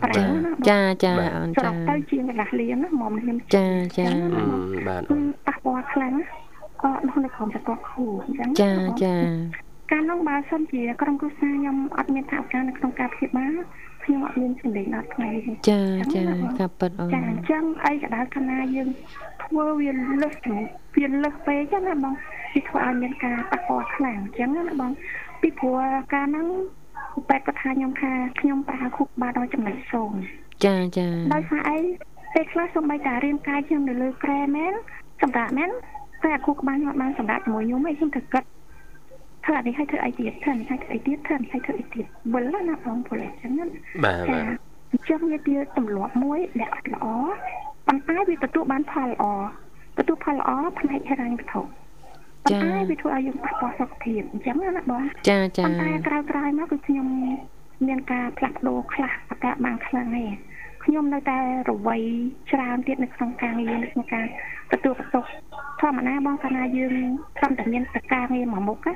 [0.02, 3.66] ប្រែណាចាចាអូនចាស្រុកទៅជាងកន្លះលានណាមុំខ្ញុំចា
[3.98, 4.06] ចា
[4.88, 5.02] បាទ
[5.46, 6.14] ប៉ះពាល់ខ្លាំង
[6.82, 8.72] ក៏នៅក្នុងក្រុមស្តុកខួរអញ្ចឹងចា
[9.04, 9.16] ចា
[9.92, 13.52] ការនោះបើសិនជាក្រុមគ្រួសារខ្ញុំអត់មានថវិកានៅក្នុងការព្យាបាល
[14.04, 15.30] ខ្ញុំអត់មានសម្លេងដល់ថ្ងៃ
[15.70, 15.80] ចា
[16.14, 16.22] ចា
[16.60, 18.88] ការពិតអូនចាអញ្ចឹងអីក៏ដោយកាលណាយើង
[19.44, 20.06] ធ្វើវាលឹះ
[20.96, 22.14] វាលឹះពេកណាបង
[22.52, 24.90] វាធ្វើឲ្យមានការប៉ះពាល់ខ្លាំងអញ្ចឹងណាបង
[25.42, 25.78] ពីព្រោះ
[26.14, 26.46] ការហ្នឹង
[27.30, 30.12] បែបគាត់ថាខ្ញុំថាខ្ញុំប្រើគូបាដល់ចំណុចសូម
[30.64, 31.78] ចាចាដោយសារអី
[32.34, 34.74] ពេលខ្លះសូម្បីតែរាងកាយខ្ញុំនៅលើក្រែមែន
[35.22, 35.70] សម្រាប់មែន
[36.22, 38.44] តែអាគូក្បាលខ្ញុំអត់បានសម្រាប់ជាមួយខ្ញុំឯងខ្ញុំត្រូវគិត
[39.44, 43.66] ធ្វើអានេះឲ្យធ្វើអីទៀតធ្វើអានេះឲ្យធ្វើអីទៀតធ្វើអានេះឲ្យធ្វើអីទៀតវិលណាបងព្រោះអញ្ចឹងណា
[44.04, 44.56] បាទបាទ
[44.92, 47.06] អញ្ចឹងវាជាទម្លាប់មួយដែលអត់ល្អ
[47.86, 49.24] ប៉ុន្តែវាទទួលបានផលល្អ
[49.98, 51.60] ទទួលផលល្អផ្នែកហិរញ្ញវត្ថុ
[52.44, 57.06] ប៉ុន្តែវាធ្វើឲ្យយើងប៉ះពាល់សុខភាពអញ្ចឹងណាបងចាចាប៉ុន្តែក្រោយក្រោយមកគឺខ្ញុំ
[57.86, 60.32] មានការផ្លាស់ប្ដូរខ្លះអត្តបានខ្លាំងឯង
[60.84, 61.38] ខ្ញុំនៅតែ
[61.70, 61.96] រវៃ
[62.52, 64.26] ច្រើនទៀតនៅក្នុងការងារនៅក្នុងការ
[64.72, 65.24] ទទួលបន្ទុក
[65.80, 66.94] ធម្មតាបងកាលណាយើង
[67.36, 68.94] ត្រឹមតែមានតការងារមួយមុខណា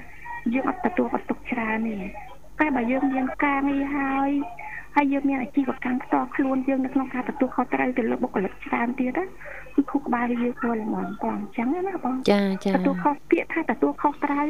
[0.54, 1.96] យើងអត់ទទួលបន្ទុកច្រើនទេ
[2.60, 4.30] តែបើយើងមានការងារហើយ
[4.96, 9.24] ហើយយើងមានអាជីវកម្មផ្ទាល់ខ្លួនយើងនៅក្នុងការទទួលខុសត្រូវទៅលើបុគ្គលិកច្រើនទៀតណា
[9.74, 14.46] គឺខុសក្បាលយើងគួរល្មមបងអញ្ចឹងណាបងចាចាទទួលខុសពាក្យថាទទួលខុសត្រូវ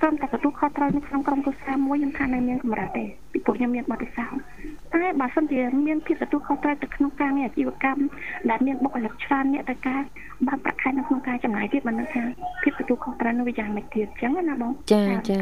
[0.00, 4.40] ត្រឹមតែទទួលខុសត្រូវនៅក្នុងក្រុមគ្រួសារមួយខ្ញុំថានៅមានកម្រិតទេពីព្រោះខ្ញុំមានបទពិសោធន៍
[4.92, 8.02] តែបើសិនជាមានភាពទទួលខុសត្រូវទៅក្នុងការងារអាជីវកម្ម
[8.50, 10.00] ដែលមានបុគ្គលិកច្រើនអ្នកទៅការ
[10.46, 12.22] បើប្រាក់ខែនៅក្នុងការចំណាយទៀតមិនដឹងថា
[12.62, 15.38] ភាពទទួលខុសត្រូវនោះវាយ៉ាងម៉េចទៀតអញ្ចឹងណាបងចាចា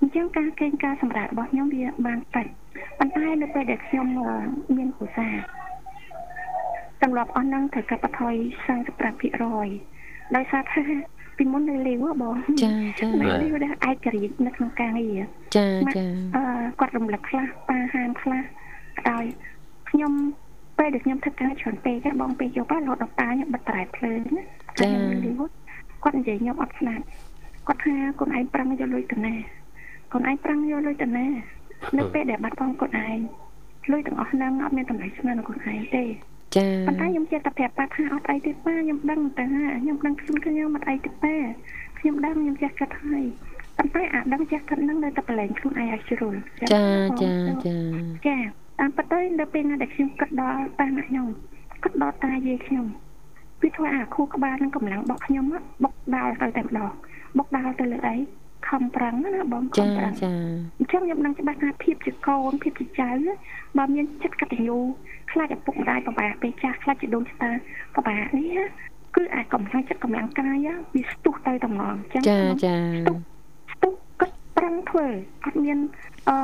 [0.00, 2.46] អញ្ចឹងការកេងការសម្រាប់របស់ខ្ញុំវាបានតិច
[2.98, 4.06] ប៉ុន្តែនៅពេលដែលខ្ញុំ
[4.76, 5.34] មានគ្រួសារ
[7.02, 8.34] សម្រាប់អស់ហ្នឹងត្រូវកាត់បន្ថយ
[9.54, 10.82] 45%ដោយសារថា
[11.36, 15.22] ពីមុននៅលេវបងចាចាលេវដែលឯករាជ្យនៅក្នុងការងារ
[15.56, 16.04] ចាចា
[16.36, 16.42] អឺ
[16.80, 18.42] គាត់រំលឹកខ្លះប៉ាហាមខ្លះ
[19.10, 19.24] ដោយ
[19.90, 20.12] ខ្ញុំ
[20.78, 24.44] ពេលដែលខ្ញុំធ្វើការច្រើនពេកបងពេកយកបានរហូតដល់តាខ្ញុំបិទត្រែភ្លើងណា
[24.80, 24.90] ចា
[26.02, 27.04] គាត់និយាយខ្ញុំអត់ស្ដាប់
[27.66, 29.34] គាត់ថាកូនឯងប្រឹងយកលុយទៅណា
[30.12, 31.26] កូនឯងប្រឹងយកលុយទៅណា
[31.98, 33.18] នៅពេលដែលបាត់បង់កូនឯង
[33.90, 36.04] លុយទាំងអស់ហ្នឹងអត់មានតម្លៃស្មើនឹងកូនឯងទេ
[36.56, 39.44] ចាប៉ុន្តែខ្ញុំចេះតែប្រាប់ប៉ាថាអត់អីទេប៉ាខ្ញុំដឹងតែ
[39.82, 41.36] ខ្ញុំដឹងខ្លួនខ្ញុំអត់អីទេប៉ា
[41.98, 43.24] ខ្ញុំដឹងខ្ញុំចេះគិតហើយ
[43.78, 46.80] ប៉ុន្តែអាដឹងចេះគិតហ្នឹងនៅតែប្រឡែងខ្លួនឯងឲ្យជ្រុលចាចា
[47.20, 47.30] ចា
[48.26, 48.36] ចា
[48.80, 51.26] តាមពិតទៅនៅពេលណាដែលខ្ញុំគិតដល់ប៉ាណាខ្ញុំ
[51.82, 52.86] គិតដល់តាយាយខ្ញុំ
[53.62, 55.44] វាធ្វើអាខួរក្បាលនឹងកម្លាំងរបស់ខ្ញុំ
[55.82, 56.90] បុកដាល់ទៅតែម្ដង
[57.38, 58.16] បុកដាល់ទៅលើអី
[58.68, 60.32] ខំប្រឹងណាបងខំប្រឹងចា
[60.78, 63.10] អញ្ចឹងខ្ញុំនឹងច្បាស់ថាភាពជាកូនភាពជាចៅ
[63.78, 64.78] បើមានចិត្តកតញ្ញូ
[65.32, 67.50] ខ្លាចឪពុកម្ដាយបបាពេលចាស់ខ្លាចជាដូនស្តា
[67.96, 68.58] បបានេះ
[69.16, 72.76] គឺអាចកម្លាំងចិត្តកម្លាំងកាយវាស្ទុះទៅតំណងអញ្ចឹងចាចា
[73.72, 75.06] ស្ទុះគិតប្រឹងធ្វើ
[75.44, 75.78] អត់មាន
[76.28, 76.36] អឺ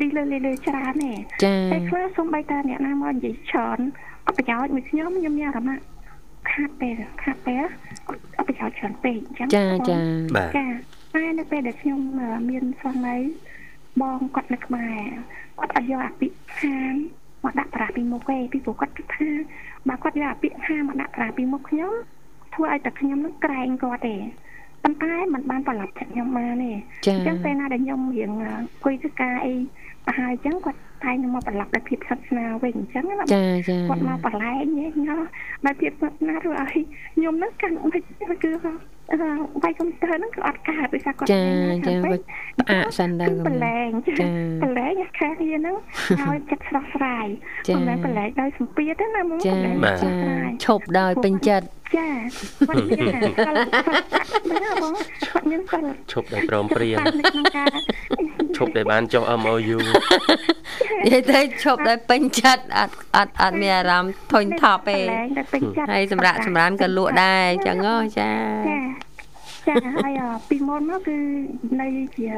[0.00, 1.12] លីលើលីលើច្រើនទេ
[1.44, 3.78] ចាតែខ្លះសំបីតាអ្នកណាមកនិយាយច្រើន
[4.26, 5.84] អត់ប្រយោជន៍មួយខ្ញុំខ្ញុំមានអារម្មណ៍
[6.50, 7.62] ខាតពេលខាតពេល
[8.38, 9.98] អត់ប្រយោជន៍ច្រើនពេកអញ្ចឹងចាចា
[10.36, 10.66] បាទចា
[11.14, 12.00] តែនៅពេលដែលខ្ញុំ
[12.50, 13.16] មានស្វាមី
[14.02, 14.98] បងគាត់នៅខ្មែរ
[15.58, 16.94] គាត់អត់យកអាពាក្យខាន
[17.44, 19.28] មកដាក់ប្រាស់ពីមុខទេពីព្រោះគាត់គិតថា
[19.88, 21.92] បើគាត់យកអាពាក្យខាមកដាក់ប្រាស់ពីមុខខ្ញុំ
[22.54, 24.16] ធ្វើឲ្យតែខ្ញុំនឹងក្រែងគាត់ទេ
[24.82, 26.72] ប៉ុន្តែมันបានប្រឡប់ចិត្តខ្ញុំបានទេ
[27.12, 29.54] អញ្ចឹងពេលណាដែលខ្ញុំរៀងអង្គុយធ្វើការអី
[30.06, 34.64] ប្រហែលអញ្ចឹងគាត់តែនឹងមកប្រឡប់ដោយភាពស្និទ្ធស្នាលវិញអញ្ចឹងណាចាចាគាត់មកបន្លែង
[35.06, 35.16] ញ៉ោ
[35.66, 36.80] ដោយភាពស្និទ្ធស្នាលធ្វើឲ្យ
[37.16, 37.90] ខ្ញុំនឹងកាន់មិន
[38.44, 38.52] គឺ
[39.62, 41.42] វាយកុំព្យូទ័រហ្នឹងគឺអត់កើតដោយសារគាត់ចា
[41.86, 44.14] ចាផ្អាកសិនទៅប្រឡែងចា
[44.62, 45.76] ប្រឡែងខាងវាហ្នឹង
[46.20, 47.26] ឲ្យចិត្តស្រស់ស្រាយ
[47.68, 49.54] មិនមែនប្រឡែងដោយសម្ពាធទេណាមកចា
[50.04, 50.10] ចា
[50.64, 52.08] ឈប់ដោយពេញចិត្តចា
[52.68, 54.92] គាត់មានគាត់បង
[55.32, 56.98] គាត់មានគាត់ឈប់ដោយព្រមព្រៀង
[58.56, 59.78] ឈប់ដែលបានចុះ MOU
[61.04, 64.98] និយាយទៅឈប់ដោយពេញចិត្តអត់អត់អត់មានអារម្មណ៍ធុញថប់ទេ
[65.90, 68.32] ហើយសម្រាប់សម្រានក៏លក់ដែរអញ្ចឹងហ៎ចា
[69.68, 71.16] ចាហើយពីមុនមកគឺ
[71.80, 72.28] នៅជា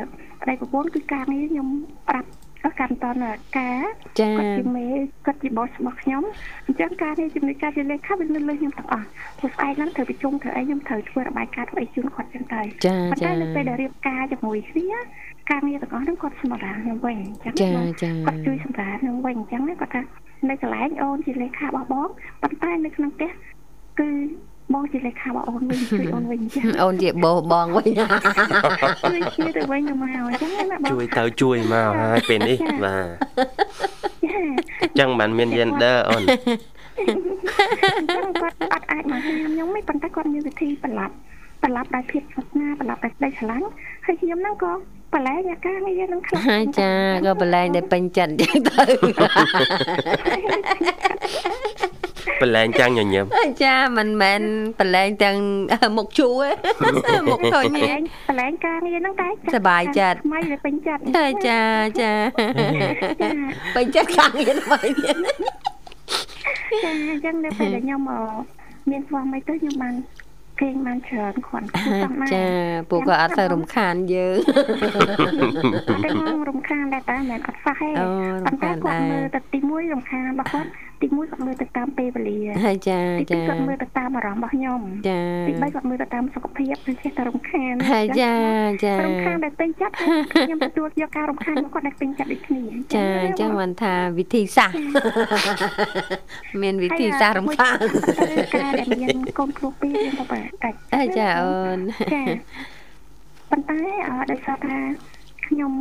[0.42, 1.68] ប្តីប្រពន្ធគឺការងារខ្ញុំ
[2.08, 2.28] ប្រាប់
[2.80, 3.24] កម្មតន
[3.58, 3.80] ការ
[4.20, 4.86] ចាគាត់ជាមេ
[5.26, 6.22] គាត់ជាបោសរបស់ខ្ញុំ
[6.66, 9.06] អញ្ចឹងការនេះជំនួយការជាលេខាវានៅលើខ្ញុំទាំងអស់
[9.38, 14.88] ព្រោះស្អែកហ្នឹងត្រូវប្រជុំធ្វើអីខ្ញុំត្រូវធ្វើរបាយការណ៍ធ្វើអីជូនគាត់ចឹងទៅចាចាប៉ុន្តែនៅពេលដែលរៀបការជាមួយគ្នា
[15.50, 17.68] ការងារទាំងអស់ហ្នឹងគាត់សម្រាប់ខ្ញុំវិញអញ្ចឹងចា
[18.02, 20.02] ចាគាត់ជួយសម្រាប់ខ្ញុំវិញអញ្ចឹងគាត់ថា
[20.48, 22.08] នៅកន្លែងអូនជាលេខារបស់បង
[22.42, 23.30] ប៉ុន្តែនៅក្នុងផ្ទះ
[23.98, 24.08] គឺ
[24.74, 27.84] បងជាលេខារបស់អូនវិញជួយអូនវិញចាអូនជាបោះបងវិញ
[29.10, 33.08] ជួយគ្នាទៅវិញទៅមកអញ្ចឹងណាបងជួយទៅជួយមកហើយពេលនេះបាទ
[34.82, 36.22] អញ្ចឹងមិនមាន gender អូន
[38.42, 41.14] គាត់អត់អាចមកហាមខ្ញុំទេប៉ុន្តែគាត់មានវិធីប្រឡប់
[41.62, 43.66] ប្រឡាប់ដោយភាពស្និទ្ធស្នាលប្រឡាប់ដោយក្តីស្រឡាញ់
[44.06, 44.72] ហើយខ្ញុំហ្នឹងក៏
[45.13, 46.37] បលែងអាការងារនឹងខ្លះ
[46.79, 46.91] ចា
[47.25, 48.83] ក៏បលែងដែលពេញចិត្តអញ្ចឹងទៅ
[52.41, 53.25] បលែងទាំងញញឹម
[53.63, 54.41] ចាមិនមែន
[54.79, 55.37] បលែងទាំង
[55.97, 56.31] មុខជួ
[57.05, 57.93] ទេមុខធុញទេ
[58.29, 61.01] បលែងការងារហ្នឹងតែសบายចិត្តថ្មីដែលពេញចិត្ត
[61.47, 61.61] ចា
[62.01, 62.11] ចា
[63.75, 65.15] ពេញចិត្តការងារថ្មីទៀត
[66.83, 68.01] ចាអញ្ចឹងនៅពេលដែលខ្ញុំ
[68.89, 69.93] មានស្វាមីទៅខ្ញុំបាន
[70.60, 72.46] គេងបានច្រើនគ្រាន់គួរសមដែរចា
[72.90, 74.38] ពួកក៏អត់ទៅរំខានយើង
[76.04, 77.88] តែខ្ញុំរំខានដែរតែមិនអត់សោះទេ
[78.46, 80.68] ប៉ុន្តែគាត់មើលទៅទី1រំខានរបស់គាត់
[81.00, 88.34] ទី1គាត់មើលទៅតាមពេលវេលាហើយចាចាគាត់មើលទៅតាមអារម្មណ៍របស់ខ្ញុំចាទី3គាត់មើលទៅតាមសុខភាពគឺចេះតែរំខានហើយចា
[88.84, 92.62] ចារំខានដែលពេញចិត្តខ្ញុំទទួលយកការរំខានគាត់ដែលពេញចិត្តដូចគ្នា
[92.94, 94.78] ចាអញ្ចឹងមិនថាវិធីសាស្ត្រ
[96.62, 97.76] មានវិធីសាស្ត្ររំខាន
[98.54, 101.78] ការដែលមានកូនគ្រូពីរយើងក៏ដាច់ហើយចាអូន
[102.14, 102.22] ចា
[103.50, 103.80] ប៉ុន្តែ
[104.30, 104.78] ដោយសារថា
[105.48, 105.72] ខ្ញុំ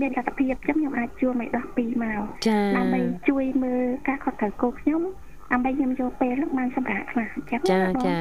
[0.00, 2.22] មានលទ្ធភាពចឹងខ្ញុំអាចជួលមេដោះពីរមក
[2.76, 5.02] ដើម្បីជួយមើលការខុសត្រូវគោខ្ញុំ
[5.52, 8.16] ដើម្បីខ្ញុំយកពេលនោះបានសម្រាប់ខ្លះអញ្ចឹងចាចា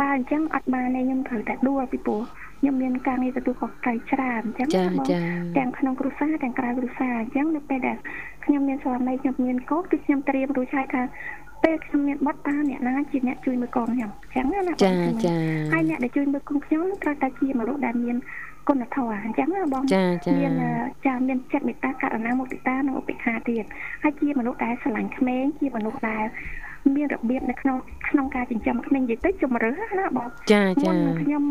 [0.00, 2.22] បើអញ្ចឹងអត់បានទេខ្ញុំត្រូវតែដួលពីព្រោះ
[2.60, 4.68] ខ្ញុំមានការងារទទួលខុសត្រូវច្រើនអញ្ចឹង
[5.56, 7.96] ទាំងក្នុងគ្រួសារទាំងក្រៅគ្រួសារអញ្ចឹងនៅពេលដែល
[8.44, 11.02] ខ្ញុំមានស្វាមីខ្ញុំមានកូនគឺខ្ញុំត្រៀមរួចហើយថា
[11.64, 14.92] ពេលខ្ញុំមានបត់តាអ្នកណាជាអ្នកជួយមើលកូនខ្ញុំអញ្ចឹងណាចា
[15.24, 15.34] ចា
[15.72, 18.16] ហើយអ្នកដែលជួយមើលកូនខ្ញុំត្រូវតែជាមនុស្សដែលមាន
[18.68, 20.52] គុណធម៌អញ្ចឹងណាបងមាន
[21.06, 23.64] ចាមានចិត្តមេត្តាករុណាមុទិតានិងឧបេក្ខាទៀត
[24.02, 26.26] ហើយជាមនុស្សដែលស្រឡាញ់ក្មេងជាមនុស្សដែល
[26.96, 27.76] មានរបៀបនៅក្នុង
[28.08, 30.90] ក្នុងការចិញ្ចឹមក្មេងនិយាយទៅជំរឿណាបងចាចា
[31.22, 31.44] ខ្ញុំ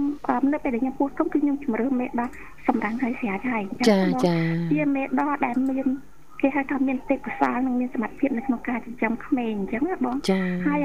[0.53, 2.29] នៅពេលដែលខ្ញុំពោះទុំគឺខ្ញុំជំរឿមេដោះ
[2.67, 4.35] សម្រាប់ឲ្យស្រាច់ហើយចាចា
[4.71, 5.87] ជាមេដោះដែលមាន
[6.41, 10.15] គេហៅថាមានទេពកោសលនិងមានសមត្ថភាពនៅក្នុងការចិញ្ចឹមក្មេងអញ្ចឹងណាបង
[10.67, 10.79] ហើយ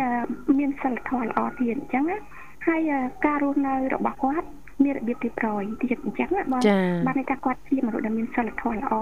[0.58, 2.18] មានសិលធម៌ល្អទៀតអញ្ចឹងណា
[2.66, 2.80] ហើយ
[3.26, 4.48] ការរស់នៅរបស់គាត់
[4.84, 6.62] មានរបៀបរៀបរយទៀតអញ្ចឹងណាបង
[7.06, 8.92] បានន័យថាគាត់ជាមនុស្សដែលមានសិលធម៌ល្អ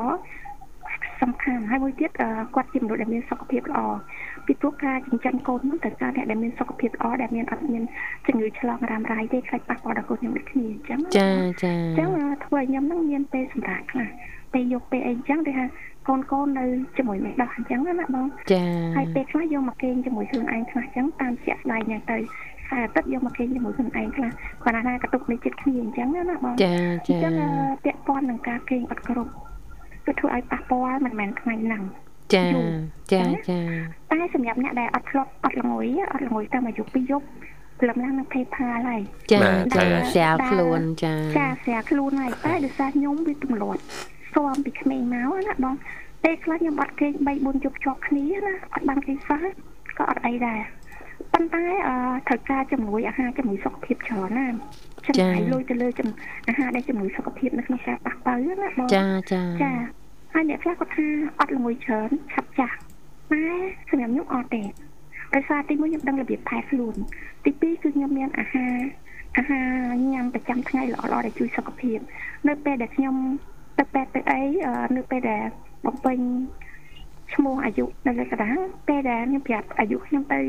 [1.23, 2.11] សំខាន់ហើយមួយទៀត
[2.55, 3.81] គាត់ជាមនុស្សដែលមានសុខភាពល្អ
[4.47, 7.83] ពីព្រោះការចិញ្ចឹមកូននោះត្រូវការអ្នកដែលមានសុខភាពល្អដែលមានអត់មាន
[8.27, 11.29] ជំងឺឆ្លងរ៉ាំរ៉ៃទេខ្លាចប៉ះពាល់ដល់កូនខ្ញុំដូចគ្នាអញ្ចឹងចា
[11.63, 12.09] ចាអញ្ចឹង
[12.45, 14.09] ធ្វើឲ្យខ្ញុំនឹងមានពេលសម្រាប់ខ្លះ
[14.53, 15.65] ពេលយកពេលអីអញ្ចឹងគេថា
[16.09, 16.65] កូនកូននៅ
[16.97, 18.63] ជាមួយមេដោះអញ្ចឹងណាបងចា
[18.97, 22.23] ហើយពេលខ្លះយកមកគេងជាមួយខ្លួនឯងខ្លះអញ្ចឹងតាមជាក់ស្ដែងយ៉ាងទៅហើយ
[22.73, 24.31] អាទិត្យយកមកគេងជាមួយខ្លួនឯងខ្លះ
[24.63, 26.75] គាត់ថាកតុកនៃចិត្តគ្នាអញ្ចឹងណាបងចា
[27.09, 27.35] ចាអញ្ចឹង
[27.85, 29.33] ពាក់ព័ន្ធនឹងការគេងអត់គ្រប់
[30.07, 31.83] គឺធ្វើឲ្យប៉ះពាល់មិនមែនថ្ងៃហ្នឹង
[32.35, 32.47] ចា
[33.13, 33.61] ចាចា
[34.11, 37.27] តែសម្រាប់អ្នកដែលអត់ធ្លាប់អត់ល្ងុយអត់ល្ងុយតាមអាយុ2យប់
[37.79, 39.03] ព្រលឹមឡើងនឹងភេផាលហើយ
[39.33, 39.39] ចា
[39.77, 43.81] ចាស្រាលខ្លួនចាចាស្រាលខ្លួនហើយតែដោយសារខ្ញុំវាទម្លាប់
[44.35, 45.75] ស៊ាំពីក្មេងមកណាបង
[46.25, 49.45] ពេលខ្លះខ្ញុំអត់គេង3 4យប់ជាប់គ្នាណាអត់បានគេសោះ
[49.99, 50.61] ក៏អត់អីដែរ
[51.33, 51.97] ប៉ុន្តែអឺ
[52.29, 54.47] ត្រូវការជំនួយអាហារជំនួយសុខភាពច្រើនណា
[55.07, 55.89] ចំណាយលុយទៅលើ
[56.49, 59.73] អាហារដែលជំនួយសុខភាពនៅក្នុងការប៉ះប៉ូវណាបងចាចាចា
[60.33, 61.07] ហើយអ្នកខ្លះគាត់ថា
[61.39, 62.77] អត់ល្ងុយច្រើនឆាប់ចាស់
[63.33, 63.43] តែ
[63.91, 64.63] សម្រាប់ខ្ញុំអត់ទេ
[65.35, 66.95] ដោយសារទីមួយខ្ញុំដឹងរបៀបថែខ្លួន
[67.45, 68.77] ទីពីរគឺខ្ញុំមានអាហារ
[69.37, 69.69] អាហារ
[70.13, 71.99] ញ៉ាំប្រចាំថ្ងៃល្អៗដែលជួយសុខភាព
[72.49, 73.15] នៅពេលដែលខ្ញុំ
[73.79, 74.41] ទៅពេទ្យទៅអី
[74.97, 75.45] នៅពេលដែល
[75.87, 76.19] បំពេញ
[77.35, 80.41] ឈ្មោះអាយុនៅលើកណ្ដាលពេលដែលខ្ញុំប្រាប់អាយុខ្ញុំទៅ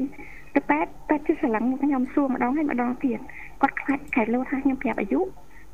[0.55, 3.19] ទៅពេទ្យពេទ្យគឺស្រឡាញ់ខ្ញុំសួរម្ដងហើយម្ដងទៀត
[3.61, 5.19] គាត់ខ្លាចខែលោថាខ្ញុំប្រាប់អាយុ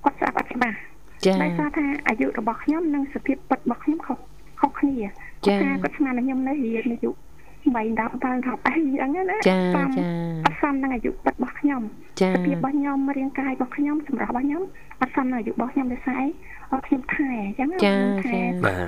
[0.03, 0.77] គាត់ស្ដាប់អត់ច្បាស់
[1.25, 4.17] ចា៎ដោយសារថាអាយុរបស់ខ្ញុំនិងសភាពពិតរបស់ខ្ញុំខុស
[4.59, 4.97] ខុសគ្នា
[5.45, 7.11] ចា៎គាត់ស្មានថាខ្ញុំនៅរៀនអាយុ
[7.67, 9.81] 3 10ដល់10អីអញ្ចឹងណាចាចា
[10.45, 11.81] អត់សមនឹងអាយុពិតរបស់ខ្ញុំ
[12.21, 14.63] ចាសភាពរបស់ខ្ញុំរាងកាយរបស់ខ្ញុំសម្រស់របស់ខ្ញុំ
[15.01, 16.23] អត់សមនឹងអាយុរបស់ខ្ញុំដោយសារ
[16.71, 18.39] អីខ្ញុំថែអញ្ចឹងខ្ញុំថែ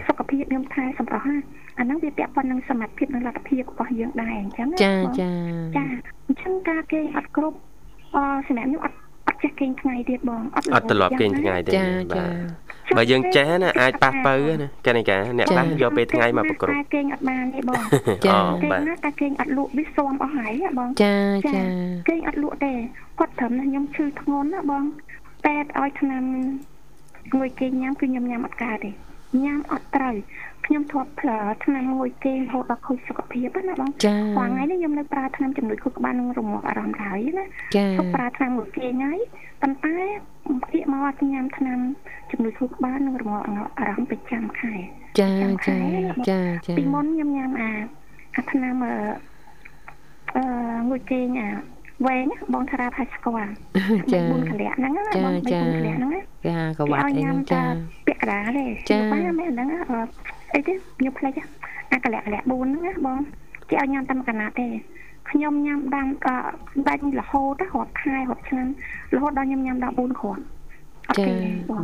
[0.08, 1.38] សុខភាពខ្ញុំថែសម្រស់ណា
[1.80, 5.32] អាហ្នឹងវាពាក់ព័ន្ធនឹងសមត្ថភាពនិងលទ្ធភាពរបស់យើងដែរអញ្ចឹងចាចា
[5.78, 5.86] ចា
[6.28, 7.58] អញ្ចឹងការគេអត់គ្រប់
[8.16, 17.82] អសម្រាប់ខ្ញុំអត់អត់ចេះគេងថ្ងៃទៀតបងអត់អត់ត្រឡប់គេងថ្ងៃទេបាទបើយើងចេះណាអាចប៉ះបើណាកណិកាអ្នកប៉ះយកពេលថ្ងៃមកប្រគ្រប់តែគេងអត់បានទេបង
[18.28, 21.16] ចាគេណាតែគេងអត់លក់វាស៊ាំអស់ហើយបងចា
[21.56, 21.64] ចា
[22.10, 22.74] គេងអត់លក់ទេ
[23.20, 24.84] គាត់ត្រឹមថាខ្ញុំឈឺធ្ងន់ណាបង
[25.46, 26.24] ពេទ្យឲ្យថ្នាំ
[27.38, 28.92] ងួយគេញ៉ាំគឺខ្ញុំញ៉ាំអត់កើតទេ
[29.44, 30.16] ញ៉ាំអត់ត្រូវ
[30.66, 39.20] ខ្ញុំធ្លាប់ប្រើថ្នាំមួយគេរហូតដល់ខូចសុខភាពណាបងចា៎ថ្ងៃនេះខ្ញុំនៅប្រើថ្នាំជំនួយខួរក្បាលនិងរងាប់អារម្មណ៍ហើយណាចា៎ខ្ញុំប្រើថ្នាំមួយគេហើយ
[39.62, 39.96] ប៉ុន្តែ
[40.72, 41.80] ភាកមកញ៉ាំថ្នាំ
[42.32, 43.44] ជំនួយខួរក្បាលនិងរងាប់
[43.80, 44.74] អារម្មណ៍ប្រចាំខែ
[45.20, 45.30] ចា
[45.68, 45.78] ចា
[46.30, 47.72] ចាចាពីមុនខ្ញុំញ៉ាំអា
[48.36, 48.94] អាថ្នាំអឺ
[50.36, 50.44] អឺ
[50.90, 51.48] មួយគេអា
[52.08, 53.52] វែងបងថាថាស្គាល់
[54.12, 56.12] ចា4កលៈហ្នឹងណាបង4កលៈហ្នឹង
[56.46, 57.64] ចាកវ៉ាត់អីហ្នឹងចា
[58.08, 59.68] ពាក់កដាទេចាបានមែនហ្នឹង
[60.54, 61.34] អីទេខ្ញុំផ្លេច
[61.94, 63.20] អាកលៈកលៈ4ហ្នឹងណាបង
[63.70, 64.68] គេឲ្យញ៉ាំតាមកណាទេ
[65.30, 66.08] ខ្ញុំញ៉ាំដាំ
[66.88, 68.68] ដាច់រហូតរាប់ខែរាប់ឆ្នាំ
[69.16, 70.42] រហូតដល់ខ្ញុំញ៉ាំដល់4គ្រាប់
[71.18, 71.28] ចា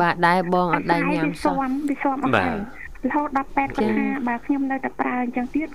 [0.01, 1.67] បាទដែរបងអត់ដែរញ៉ាំសោះវា
[2.03, 2.59] ស៊ាំអត់ហើយ
[3.07, 5.67] រហូតដល់ពេទ្យគាត់ថាបើខ្ញុំនៅតែប្រើអញ្ចឹងទៀត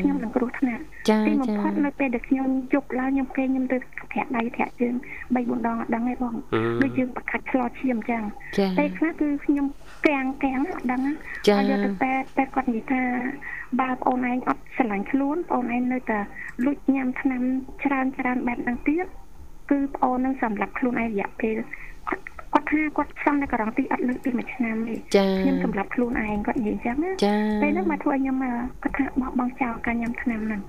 [0.00, 0.82] ខ្ញុំនឹងគ្រោះថ្នាក់
[1.26, 3.78] ទីបំផុតនៅពេលដែលខ្ញុំជប់ឡើងខ្ញុំគេខ្ញុំទៅ
[4.14, 4.94] ធាក់ដៃធាក់ជើង
[5.34, 6.34] 3 4ដងអត់ដឹងទេបង
[6.82, 8.22] ដូចយើងបកាច់ឆ្លោឈាមអញ្ចឹង
[8.78, 9.66] ពេលខ្លះគឺខ្ញុំ
[10.08, 11.02] កាំងកាំងអត់ដឹង
[11.56, 13.02] ហើយយកទៅពេទ្យពេទ្យគាត់និយាយថា
[13.80, 16.20] បើបងអូនឯងអត់ស្រឡាញ់ខ្លួនបងអូនឯងនៅតែ
[16.64, 17.42] លួចញ៉ាំថ្នាំ
[17.84, 19.06] ច្រើនច្រើនបែបហ្នឹងទៀត
[19.70, 21.56] គឺបងអូននឹងសម្រាប់ខ្លួនឯងរយៈពេល
[22.70, 24.94] គាត់ថាគាត់សំនៅករងទីអត់លើកពីមួយឆ្នាំទេ
[25.40, 27.12] ខ្ញុំសម្រាប់ខ្លួនឯងគាត់និយាយអញ្ចឹងណា
[27.62, 28.36] ពេលហ្នឹងមកធ្វើឲ្យខ្ញុំ
[28.82, 30.60] គាត់ថាបោះបង់ចោលការញ៉ាំថ្នាំហ្នឹង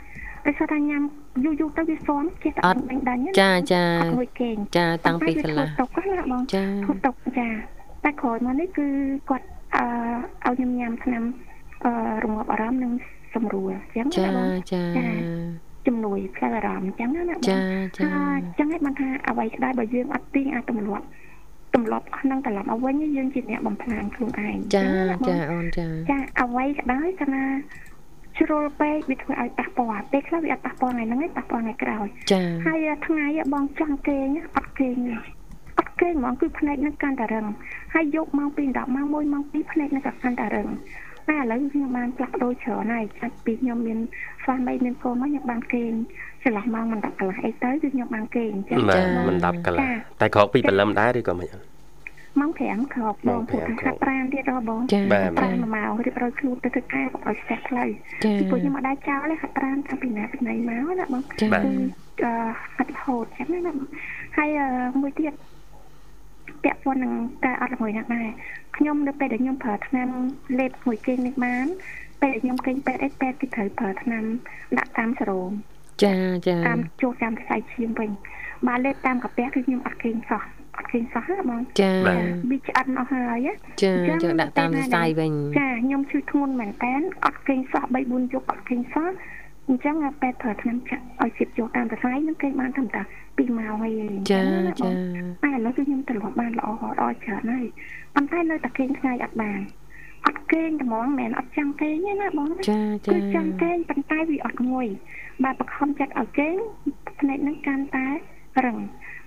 [0.45, 1.01] ដោយសារថាញ៉ាំ
[1.43, 6.63] យូរយូរទៅវាស៊ាំចេះតែអត់ដាច់ចាចាអត់មួយគេងចាតាំងពីកន្លះទុកណាបងចា
[7.05, 7.47] ទុកចា
[8.03, 8.87] តែក្រោយមកនេះគឺ
[9.29, 9.85] គាត់អឺ
[10.45, 11.23] ឲ្យខ្ញុំញ៉ាំថ្នាំ
[11.85, 11.91] អឺ
[12.23, 12.91] រងាប់អារម្មណ៍និង
[13.33, 14.29] សម្រួលអញ្ចឹងចា
[14.71, 15.07] ចា
[15.87, 17.59] ជំនួយផ្លូវអារម្មណ៍អញ្ចឹងណាបងចា
[17.97, 21.05] ចាអញ្ចឹងឯងបានថាអ្វីក្តីបើយើងអត់ទីអាចទម្លាប់
[21.77, 24.85] ទម្លាប់ក្នុងត្រឡប់មកវិញយើងជាអ្នកបំផ្លាញខ្លួនឯងចា
[25.27, 27.45] ចាអូនចាចាអ្វីក៏ដោយកាលណា
[28.37, 34.97] ជ្រុលពេកវាធ្វើឲ្យប៉ះពាល់ពេលខ្លះវាអត់ប៉ះពាល់ថ្ងៃហ្នឹងទេប៉ះពាល់ថ្ងៃក្រោយចាហើយថ្ងៃបងចង់គេងអត់គេង
[35.79, 37.45] អត់គេងហ្មងគឺភ្នែកនឹងកាន់តែរឹង
[37.93, 40.67] ហើយយកម៉ោង2 10ម៉ោង1ម៉ោង2ភ្នែកនឹងក៏កាន់តែរឹង
[41.29, 43.99] តែឥឡូវខ្ញុំបានផ្លាស់ប្ដូរច្រើនហើយចាច់ពីខ្ញុំមាន
[44.43, 45.93] ស្វាមីមានកូនមកខ្ញុំបានគេង
[46.43, 48.77] ចន្លោះម៉ោងមិន10កន្លះអីទៅគឺខ្ញុំបានគេងអញ្ចឹង
[49.29, 49.87] មិន10កន្លះ
[50.21, 51.65] តែក្រោកពីព្រលឹមដែរឬក៏មិនអត់
[52.39, 54.81] ម៉ោង5ក្រោកបងពួកខាត់ប្រានទៀតហ៎បង
[55.39, 57.89] ប្រានមួយម៉ោងរៀបរយខ្លួនទៅធ្វើការកុំឲ្យស្ទះផ្លូវ
[58.37, 62.33] ពីព្រោះខ្ញុំអត់ដែរចោលទេខាត់ប្រានតាំងពីណាពីណីមកណាបងគឺ
[62.75, 63.73] ហាត់រហូតចឹងណា
[64.37, 64.49] ហើយ
[65.01, 65.33] មួយទៀត
[66.63, 67.13] ពាក់ព័ន្ធនឹង
[67.45, 68.27] ការអត់ល្ងយណាស់ដែរ
[68.77, 70.09] ខ្ញុំនៅពេលដែលខ្ញុំប្រើថ្នាំ
[70.59, 71.65] លេបមួយគេងនេះបាន
[72.21, 74.23] ពេលដែលខ្ញុំគេងពេទ្យអីពេទ្យគេត្រូវប្រើថ្នាំ
[74.77, 75.51] ដាក់តាមសរោម
[76.03, 76.15] ចា
[76.47, 78.09] ចាតាមចូលតាមខ្សែឈាមវិញ
[78.67, 80.43] បើលេបតាមកាពះគឺខ្ញុំអត់គេងសោះ
[80.77, 81.91] អត់ឃើញសោះហ៎បងចា
[82.51, 83.47] វាឆ្អិនអស់ហើយ
[83.83, 86.93] ចាចឹងដាក់តាមសរសៃវិញចាខ្ញុំឈឺធ្ងន់មែនតើ
[87.25, 89.09] អត់ឃើញសោះ3 4យប់អត់ឃើញសោះ
[89.67, 93.93] អញ្ចឹងពេទ្យប្រើថ្នាំចាក់ឲ្យជិបចូលតាមសរសៃនឹងគេបានត្រឹមតែ2ម៉ោងហើយ
[94.31, 94.43] ចា
[94.81, 94.89] ចា
[95.43, 97.65] តែឥឡូវគឺខ្ញុំត្រឡប់បានល្អល្អច្រើនហើយ
[98.15, 99.59] ប៉ុន្តែនៅតែគេងថ្ងៃអត់បាន
[100.27, 104.87] អត់គេងត្មងមិនអត់ចាំគេងទេណាបងចាចាគឺចាំគេងប៉ុន្តែវាអត់ងុយ
[105.43, 106.55] បើបខំចិត្តឲ្យគេង
[107.19, 108.07] ភ្នែកនឹងកាន់តែ
[108.65, 108.77] រឹង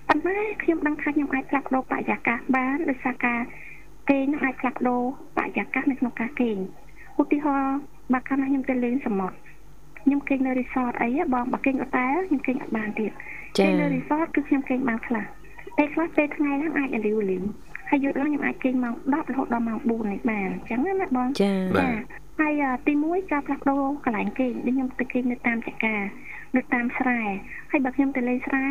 [0.07, 3.41] ប៉ុន្តែខ្ញុំដឹងថាខ្ញុំអាចផ្លាស់ប្ដូរបរិយាកាសបានដោយសារការ
[4.09, 5.01] គេងនឹងអាចផ្លាស់ប្ដូរ
[5.37, 6.57] បរិយាកាសនៅក្នុងការគេង
[7.21, 7.75] ឧទាហរណ៍
[8.13, 9.37] បើកាលណាខ្ញុំទៅលេងសមុទ្រ
[10.01, 13.11] ខ្ញុំគេងនៅ resort អីបងបើគេងអូតែលខ្ញុំគេងអត់បានទៀត
[13.57, 15.25] គេងនៅ resort គឺខ្ញុំគេងបានខ្លះ
[15.77, 17.43] ពេលខ្លះពេលថ្ងៃហ្នឹងអាចអាលីវលីវ
[17.91, 21.89] ហើយយប់ឡើងខ្ញុំអាចគេងម៉ោង10រហូតដល់ម៉ោង4នេះបានអញ្ចឹងណាបងចាចា
[22.39, 25.95] ហើយទី1ការផ្លាស់ប្ដូរកន្លែងគេងដូចខ្ញុំទៅគេងនៅតាមចកា
[26.55, 27.21] នៅតាមស្រែ
[27.71, 28.65] ហើយបើខ្ញុំទៅលេងស្រែ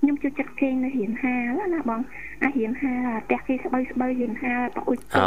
[0.00, 2.00] ខ្ញុំចូលចិត្តគេងនៅរៀនហាលណាបង
[2.42, 5.18] អារៀនហាលផ្ទះគេស្បើស្បើរៀនហាលប្រអ៊ុចអ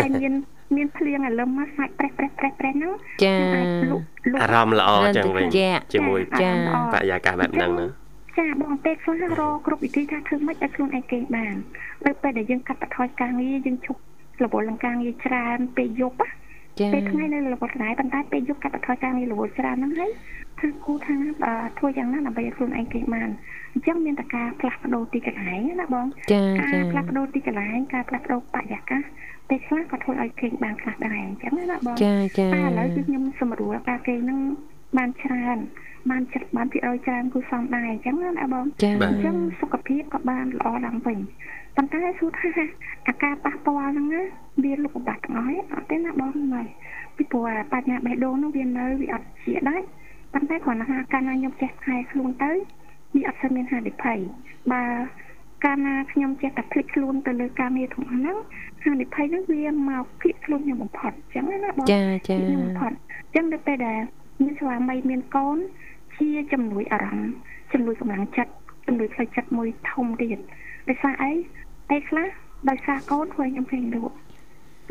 [0.00, 0.32] តែមាន
[0.76, 2.92] មានភ្លៀងអាលឹមមកសាច់ប្រេះប្រេះប្រេះប្រេះហ្នឹង
[3.24, 3.34] ចា
[4.42, 5.46] អារម្មណ៍ល្អចឹងវិញ
[5.92, 6.50] ជាមួយចា
[6.92, 7.99] បរិយាកាសបែបហ្នឹងណា
[8.38, 11.56] ចាបងពេលខ្លះរកគ្រប់វិធីថាធ្វើម៉េចឲ្យខ្លួនឯងគេងបាន
[12.06, 14.00] នៅពេលដែលយើងកាត់បន្ថយការងារយើងជប់
[14.44, 16.18] រវល់នឹងការងារច្រើនពេលយប់
[16.94, 20.10] ពេលថ្ងៃនៅរវល់ដែរប៉ុន្តែពេលយប់កាត់បន្ថយការងាររវល់ច្រើនហ្នឹងហើយ
[20.60, 21.14] ថាគូថា
[21.78, 23.28] ធ្វើយ៉ាងណាដើម្បីឲ្យខ្លួនឯងគេងបាន
[23.72, 26.42] អញ្ចឹងមានតែការផ្លាស់ប្ដូរទីកន្លែងណាបងកា
[26.82, 29.02] រផ្លាស់ប្ដូរទីកន្លែងការផ្លាស់ប្ដូរបរិយាកាស
[29.48, 34.40] ពេលខ្លះក៏ធ្វើឲ្យគេងបានខ្លះដែរអញ្ចឹងណាបងចាចាតែឥឡូវគឺខ្ញុំសម្រួលការគេងហ្នឹង
[34.98, 35.58] បានច្រើន
[36.10, 41.18] បានចិត្តបានពីរយច្រើនគូសំដែរអញ្ចឹងណាបងអញ្ចឹងសុខភាពក៏បានល្អឡើងវិញ
[41.76, 42.48] ប៉ុន្តែសួរថា
[43.08, 44.22] អាការប៉ះពាល់ហ្នឹងណា
[44.64, 46.66] វាលុបបាត់ទាំងអស់អត់ទេណាបងហើយ
[47.16, 49.82] ពីព្រោះបញ្ញាបេះដូងហ្នឹងវានៅវាអត់ជាដែរ
[50.34, 52.50] ប៉ុន្តែគ្រាន់តែថាកាលណាខ្ញុំចេះខែខ្លួនទៅ
[53.14, 54.18] វាអត់ស្មានហានិភ័យ
[54.72, 54.82] បើ
[55.64, 58.36] កាលណាខ្ញុំចេះតែភ្លេចខ្លួនទៅលើការងារទាំងហ្នឹង
[58.84, 64.00] ហានិភ័យហ្នឹងវាមកភៀកខ្លួនខ្ញុំបំផុតអញ្ចឹងណាបងចាចាខ្ញុំបំផុតអញ្ចឹងនៅពេលដែល
[64.42, 65.58] មានស្វាមីមានកូន
[66.20, 67.32] ជាជំនួយអារម្មណ៍
[67.72, 68.52] ជំនួយកម្លាំងចិត្ត
[68.86, 70.38] ជំនួយផ្លូវចិត្តមួយធំទៀត
[70.88, 71.32] ដោយសារអី
[71.90, 72.28] ពេលខ្លះ
[72.68, 74.14] ដោយសារកូនធ្វើឲ្យខ្ញុំពេញលក់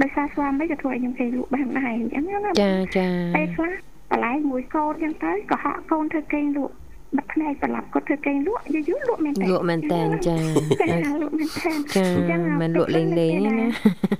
[0.01, 3.73] ដោយសារស្វាមីក៏ធ្វើឲ្យខ្ញុំពេញលក់បានដែរអញ្ចឹងណាចាចាពេលខ្លះ
[4.11, 6.75] បន្លែមួយកូនចឹងទៅក៏ហក់កូនធ្វើគេងលក់
[7.15, 13.57] បាត់ផ្នែកប្រឡាប់គាត់ធ្វើគេងលក់យូរយូរលក់មែនតើលក់មែនតើចាលក់មែនតើចាមិនលក់លេងលេងណា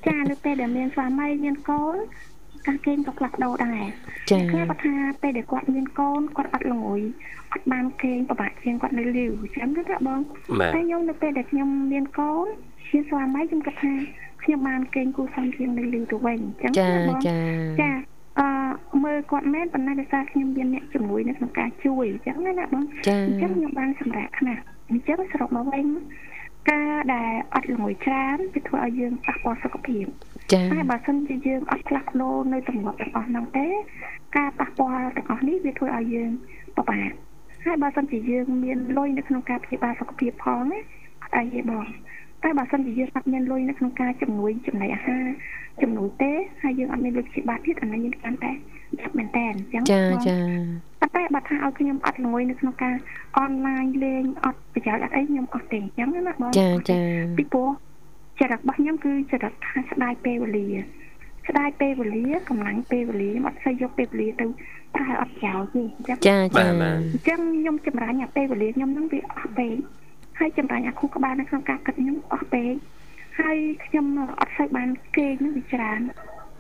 [0.08, 1.98] ចានៅពេលដែលមានស្វាមីមានកូន
[2.68, 3.84] ការគេងក៏ផ្លាស់ប្ដូរដែរ
[4.32, 7.02] ចាគេគាត់ថាពេលដែលគាត់មានកូនគាត់អត់ល្ងយ
[7.54, 10.20] អត់បានគេងពិបាកជាងគាត់នៅលីវចឹងណាបង
[10.76, 12.48] តែខ្ញុំនៅពេលដែលខ្ញុំមានកូន
[12.90, 13.94] ជាស្វាមីខ្ញុំគិតថា
[14.44, 17.38] ខ្ញុំបានគេងគូសំជាងនៅលីវទៅវិញចឹងណាបងចា
[17.82, 17.92] ចា
[18.40, 24.58] អឺមើលគាត់មែនប៉ុន្តែដោយសារខ្ញុំមានអ្នកជំនួយនៅក្នុងការជួយអញ្ចឹងណាបងអញ្ចឹងខ្ញុំបានសម្រាប់ខ្លះ
[24.90, 25.86] អញ្ចឹងសរុបមកវិញ
[26.72, 30.06] ការដែលអត់ល្ងួយច្រើនវាធ្វើឲ្យយើងប៉ះពាល់សុខភាព
[30.54, 33.68] ចា៎តែបើសិនជាយើងអត់ផ្លាស់ប្ដូរនៅទម្លាប់ទាំងអស់ហ្នឹងទេ
[34.38, 36.32] ការប៉ះពាល់ទាំងអស់នេះវាធ្វើឲ្យយើង
[36.78, 37.10] ពិបាក
[37.66, 40.80] ហើយបើសិនជាយើងមានលុយនៅក្នុងការព្យាបាលសុខភាពផងណា
[41.24, 41.86] អត់អីទេបង
[42.44, 45.26] តែបើសិនជាយើងអត់មានលុយនៅក្នុងការជំនួយចំណីអាហារ
[45.82, 46.32] ជំនួយទេ
[46.64, 48.52] ហើយយើងអត់មានលុយព្យាបាលទៀតអានេះយើងកាន់តែ
[49.02, 50.38] ចាប់មែនតើអញ្ចឹងចាចា
[51.00, 52.96] ប៉ុន្តែបើថាឲ្យខ្ញុំអត់ល្ងួយនៅក្នុងការ
[53.38, 57.02] អនឡាញលេងអត់ប្រយោជន៍អត់អីខ្ញុំអត់ទេអញ្ចឹងណាបងចាចា
[57.38, 57.70] ពីព្រោះ
[58.40, 60.68] ចរិតរបស់ខ្ញុំគឺចរិតថាស្ដាយពេលវេលា
[61.48, 64.46] ស្ដាយពេលវេលាកម្លាំងពេលវេលាខ្ញុំអត់ស្អីយកពេលវេលាទៅ
[64.96, 69.76] តែអត់ចោលទេអញ្ចឹងចាចាអញ្ចឹងខ្ញុំចម្រាញ់អាពេលវេលាខ្ញុំហ្នឹងវាអស់ពេក
[70.40, 72.74] ហើយចម្រាញ់អាខួរក្បាលនៅក្នុងការគិតខ្ញុំអស់ពេក
[73.40, 74.06] ហើយខ្ញុំ
[74.40, 76.00] អត់សូវបានគេងនឹងវាច្រើន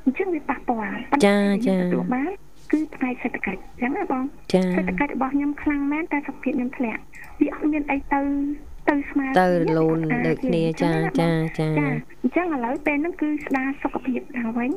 [0.03, 2.31] អញ្ចឹងវាប៉ះពាល់ចាចាទទួលបាន
[2.71, 4.23] គឺផ្នែកសេដ្ឋកិច្ចអញ្ចឹងណាបង
[4.75, 7.01] សេដ្ឋកិច្ចរបស់ខ្ញុំខ្លាំងមែនតែសុខភាពខ្ញុំធ្លាក់
[7.39, 8.21] វាអត់មានអីទៅ
[8.89, 11.29] ទៅស្មើទៅលូនដូចគ្នាចាចា
[11.59, 11.67] ចា
[12.23, 14.71] អញ្ចឹងឥឡូវពេលហ្នឹងគឺស្ដារសុខភាពឡើងវិញ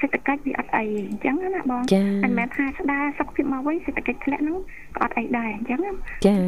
[0.00, 1.82] សេដ្ឋកិច្ចវាអត់អីអញ្ចឹងណាបង
[2.24, 4.58] មិនមែនថាស្ដារសុខភាពមកវិញសេដ្ឋកិច្ចធ្លាក់ហ្នឹង
[4.96, 5.80] ក៏អត់អីដែរអញ្ចឹង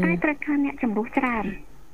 [0.04, 1.44] តែត្រូវការអ្នកជំរុះច្រើន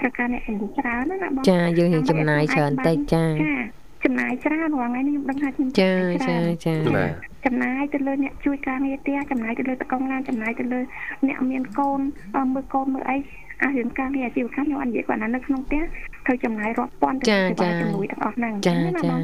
[0.01, 3.80] ត្រូវការអ្នកជំរុះច្រើនណាបងចាយើងយើងចំណាយច្រើនតិចចាចំ
[4.19, 5.93] ណាយច្រើនរាល់ថ្ងៃនេះខ្ញុំដឹងថាខ្ញុំចា
[6.27, 6.37] ចា
[6.67, 6.75] ចា
[7.47, 10.81] ចំណាយទៅលើអ្នកជួយការងារផ្ទះចំណាយទៅលើតកងឡានចំណាយទៅលើ
[11.29, 12.01] អ្នកមានកូន
[12.55, 13.17] មើលកូនមើលអី
[13.63, 15.83] អារឿងការងារអាជីវកម្មខ្ញុំអត់និយាយគាត់ណានៅក្នុងផ្ទះ
[16.27, 19.15] ត្រូវចំណាយរាប់ពាន់ទៅជាជំនួយទាំងអស់ហ្នឹងចាចា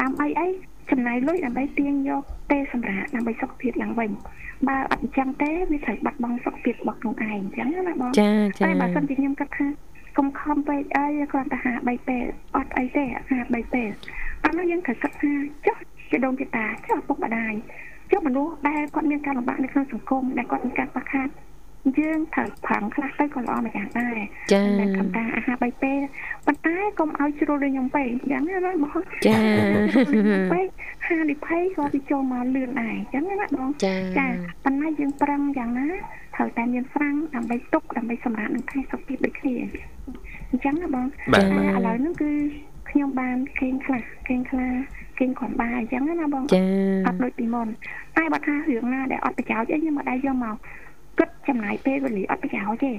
[0.00, 0.46] ដើម្បីអី
[0.90, 4.10] ចំណាយលុយដើម្បីទាញយកពេលសម្រាប់ដើម្បីសុខភាពឡើងវិញ
[4.68, 9.66] បើអត់អញ្ចឹងទេវាត្រូវបាត់បង់សុខភាពរបស់ខ្លួនឯងអញ្ចឹងណាបងចាចាតែបើសិនជាខ្ញុំគិតថា
[10.18, 12.24] កុំខំពេកអីគ្រាន់តែហា3ពេល
[12.56, 13.88] អត់អីទេហា3ពេល
[14.44, 15.32] អានោះយើងត្រូវគិតថា
[15.66, 15.76] ចុះ
[16.10, 17.52] ជាដូនជាតាចុះឪពុកម្ដាយ
[18.10, 21.28] ចុះមនុស្សដែលគាត់មានការលំបាកនៅក្នុងសង្គមដែលគាត់មានការខ្វះខាត
[21.98, 24.18] យើងត្រូវប្រឹងខ្លះទៅក៏ល្អម្យ៉ាងដែរ
[24.52, 26.00] ចា៎តែកំតាអាហារ3ពេល
[26.46, 29.40] ប៉ុន្តែកុំឲ្យជ្រុលដូចខ្ញុំពេកយ៉ាងណាបងចា៎
[30.52, 30.66] ពេក
[31.08, 33.98] ហានិភ័យក៏វាចូលមកលឿនដែរអញ្ចឹងណាបងចា៎
[34.64, 35.88] ប៉ុន្តែយើងប្រឹងយ៉ាងណា
[36.36, 39.54] ត្រូវតែមានស្រាំងដើម្បីទុកដើម្បីសម្រាប់នឹងថែសុខភាពដូចគ្នា
[40.50, 41.44] អញ្ចឹងណាបងតែឥ
[41.86, 42.32] ឡូវហ្នឹងគឺ
[42.94, 44.72] ខ្ញុំបានគេងខ្លះគេងខ្លះ
[45.18, 46.62] គេងគ្រាន់បាយអញ្ចឹងណាបងចា
[47.06, 47.68] អត់ដូចពីមុន
[48.16, 50.56] តែបើថារឿងណាដែលអត់ប្រយោជន៍អីខ្ញុំមិនដែរយកមក
[51.18, 52.92] គិតចំណាយពេលវេលាអត់ប្រយោជន៍ទេ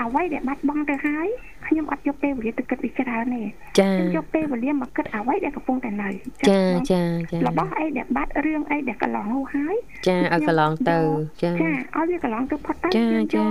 [0.00, 1.28] អ្វីដែលបាត់បង់ទៅហើយ
[1.66, 3.42] ខ្ញុំអត់យកពេលវេលាទៅគិតវិច្រើនទេ
[3.78, 6.08] ចាខ្ញុំយកពេលវេលាមកគិតអ្វីដែលកំពុងតែនៅ
[6.48, 6.60] ចា
[6.90, 9.76] ចាចារបស់អីដែលបាត់រឿងអីដែលកន្លងនោះហើយ
[10.06, 10.98] ចាឲ្យកន្លងទៅ
[11.42, 13.46] ចាចាឲ្យវាកន្លងទៅផុតទៅចាចា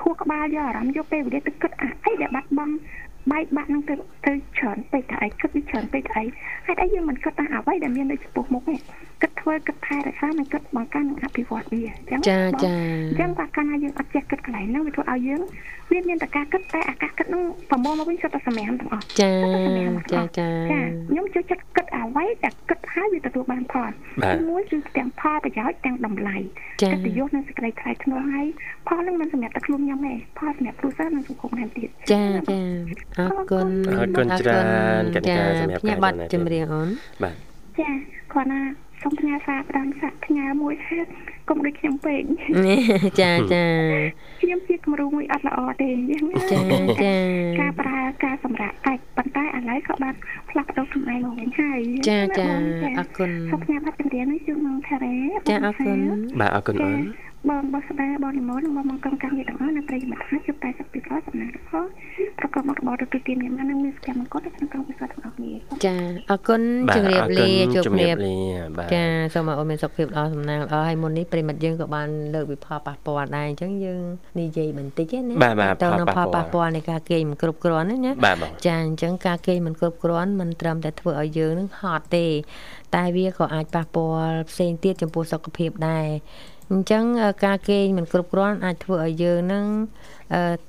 [0.00, 2.74] ខួរក្បាលយកអារម្មណ៍យកពេលវេលាទៅគិតអីដែលបាត់បង់
[3.32, 3.94] បែកបាក់នឹងទៅ
[4.26, 6.24] ទៅច្រើនពេកតែអីគិតវាច្រើនពេកតែអី
[6.66, 8.76] ហេតុអីយើងមិនគិតថាអ្វីដែលមាននៅចំពោះមុខទេ
[9.22, 12.74] គិតធ្វើគិតថែរក្សានិងគិតបង្កើននិងអភិវឌ្ឍវាអញ្ចឹងចាចា
[13.10, 15.40] អញ្ចឹងបើកាលណាយើងអត់ចេះគិតកន្លែងហ្នឹងវាធ្វើឲ្យយើង
[15.92, 19.32] វាមានតែការគិតតែអាការគិតហ្នឹងប្រមូលមកវិញសុទ្ធតែសម្រាប់ទាំងអស់ចា
[20.12, 23.90] ចាចាចាខ្ញុំចូលចិត្តគិតអ្វីដែលគិត ហើយវាទទួលបានផល
[24.50, 26.36] មួយគឺទាំងផលប្រយោជន៍ទាំងតម្លៃ
[26.80, 28.46] កិត្តិយសនិងសេចក្តីថ្លៃថ្នូរហើយ
[28.86, 32.60] ផលហ្នឹងមិនសម្រាប់តែខ្លួនខ្ញុំទេផលសម្រាប់គ្រួសារនិងសង្គមថែមទៀតចាចា
[33.18, 34.60] អរគុណអរគុណច្រើ
[35.00, 36.88] នកញ្ញាសម្រាប់ការចម្រៀងអូន
[37.22, 37.36] បាទ
[37.80, 37.90] ចា
[38.32, 38.60] គាត់ណា
[39.02, 41.10] សូមផ្ញើសារផ្ដាំសាក់ផ្ញើមួយហេតុ
[41.48, 42.22] កុំដូចខ្ញុំពេក
[43.20, 43.64] ចាចា
[44.40, 45.90] ខ្ញុំជាគំរូមួយអត់ល្អទេ
[46.52, 46.60] ចា
[47.02, 47.14] ចា
[47.60, 50.14] ការប្រើការសម្រាប់តែប៉ុន្តែឥឡូវក៏បាន
[50.50, 51.78] ផ្លាស់ប្ដូរខ្លួនឯងមកវិញហើយ
[52.08, 52.46] ចាចា
[52.98, 55.14] អរគុណសូមផ្ញើប័ណ្ណចម្រៀងនេះជូននឹងថារ៉េ
[55.48, 55.98] ចាអរគុណ
[56.40, 57.00] បាទអរគុណអូន
[57.50, 61.84] បងបោះស្ដាបងនិមលនិងបងមកកំកម្មងារទាំងអស់នៅប្រិយមិត្តហើយជួបតែសព្ទល្អសំណាងផង
[62.38, 65.52] ប្រកបមករបរទទួលទានមាននឹងមានសកម្មគតក្នុងក្រុមវិស័យទាំងអស់គ្នា
[65.84, 65.96] ចា
[66.30, 66.60] អរគុណ
[66.96, 68.08] ជម្រាបលាជួបគ្នា
[68.92, 74.02] ចាសូមឲ្យអូនមានសុខភាពល្អសំណាងល្អហើយមុននេះប្រិមិត្តយើងក៏បានលើកវិផលប៉ះពាល់ដែរអញ្ចឹងយើង
[74.40, 75.34] និយាយបន្តិចណា
[75.82, 77.96] តើនឹងផលប៉ះពាល់នៃការគេងមិនគ្រប់គ្រាន់ណា
[78.66, 82.26] ចាអញ្ចឹងការគេងមិនគ្រប់គ្រាន់មិនត្រឹមតែធ្វើឲ្យយើងនឹងហត់ទេ
[82.94, 86.06] តែវាក៏អាចប៉ះពាល់ផ្សេងទៀតចំពោះសុខភាពដែរ
[86.70, 87.04] អញ្ចឹង
[87.44, 89.66] ការគេងមិនគ្រប់គ្រាន់អាចធ្វើឲ្យយើងនឹង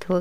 [0.04, 0.18] ធ្វើ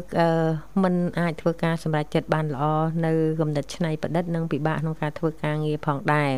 [0.82, 2.64] មិនអាចធ្វើការសម្រេចចិត្តបានល្អ
[3.06, 6.30] នៅគំនិតច្នៃប្រឌិតនិងពិបាកក្នុងការធ្វើការងារផងដែរ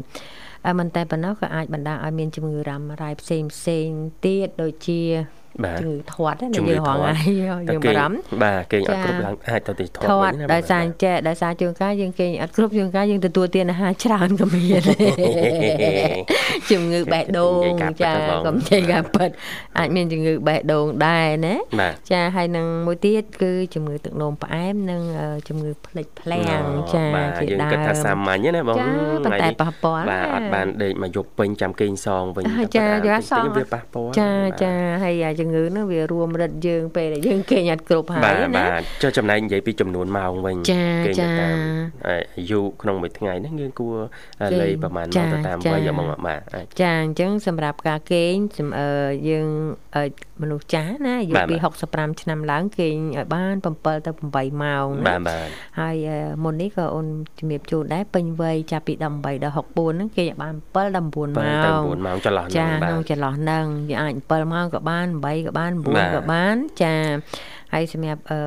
[0.78, 3.88] មិនតែប៉ុណ្ណោះក៏អាចបណ្ដាលឲ្យមានជំងឺរ៉ាំរ៉ៃផ្សេងផ្សេង
[4.24, 5.00] ទៀតដូចជា
[5.80, 14.82] ជំងឺធាត់ណាយើងរងហើយយើងបារម្ភបាទគេអត់គ្រប់ឡើងអាចទៅទីធាត់វិញណាដោយសារចេះដោយសារជួនកាលយើងគេអត់គ្រប់ជួនកាលយើងទទួលទានអាហារច្រើនក៏មាន
[16.70, 18.12] ជំងឺបេះដូងចា
[18.46, 19.30] កុំចេះការពិត
[19.78, 21.54] អាចមានជំងឺបេះដូងដែរណា
[22.12, 25.02] ចាហើយនឹងមួយទៀតគឺជំងឺទឹកនោមផ្អែមនិង
[25.48, 26.62] ជំងឺភ្លេចភ្លាំង
[26.94, 27.04] ចា
[27.38, 28.76] ជាដើមយើងគិតថាសាមញ្ញណាបង
[29.24, 32.44] ប៉ុន្តែប៉ះពាល់បាទអត់បានដេកមកយប់ពេញចាំគេងសងវិញ
[32.76, 34.30] ចាយ៉ាសងវាប៉ះពាល់ចា
[34.62, 40.56] ចាហើយជំងឺនោះវារួមរិទ្ធយើងពេលដែលយើងគេងអត់គ្រប់ហើយណាបាទចុះចំណែកនិយាយពីចំនួនម៉ោងវិញ
[41.06, 41.56] គេងតាម
[42.06, 42.18] អា
[42.50, 43.96] យុក្នុងមួយថ្ងៃហ្នឹងយើងគួរ
[44.60, 46.40] លេប្រហែលម៉ោងទៅតាមវ័យហ្មងបាទ
[46.80, 48.34] ចាអញ្ចឹងសម្រាប់ការគេង
[49.28, 49.48] យើង
[50.42, 51.56] មនុស្សចាស់ណាអាយុពី
[51.88, 55.48] 65ឆ្នាំឡើងគេងឲ្យបាន7ទៅ8ម៉ោងណាបាទបាទ
[55.80, 55.96] ហើយ
[56.44, 57.06] មុននេះក៏អូន
[57.38, 66.96] ជំរាបជូនដែរពេញវ័យចាប់ពី18ដល់64ហ្នឹងគេឲ្យបាន7ដល់9ម៉ោង9ម៉ោងចន្លោះហ្នឹងចាក្នុងចន្លោះហ្នឹងយើងអាច7ម៉ោងក៏បាន8ក៏បាន9ក៏បានចា
[67.72, 68.40] ហើយសម្រាប់អឺ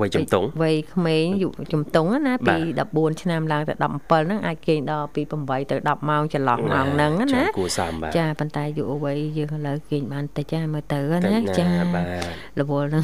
[0.00, 2.56] វ័យជំទង់វ័យក្មេងយុជំទង់ណាពី
[2.88, 11.68] 14ឆ្នាំឡើងទៅ17ហ្នឹងអាចគេងដល់ពី8ទៅ10ម៉ោងចន្លោះម៉ោងហ្នឹងណាគួរសមបាទចាប៉ុន្តែយុវ័យយើងឥឡូវគេងបានតិចចាមើលទៅណាចា
[12.60, 13.02] រវល់នឹង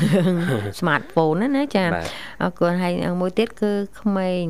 [0.79, 1.85] smartphone ណាណាចា
[2.43, 4.43] អរគុណហើយមួយទៀតគឺក្មេង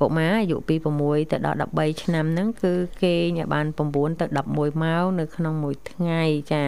[0.00, 0.74] កុមារអាយុពី
[1.04, 2.72] 6ទៅដល់13ឆ្នាំហ្នឹងគឺ
[3.02, 6.22] គេងឲ្យបាន9ទៅ11ម៉ោងនៅក្នុងមួយថ្ងៃ
[6.52, 6.62] ចា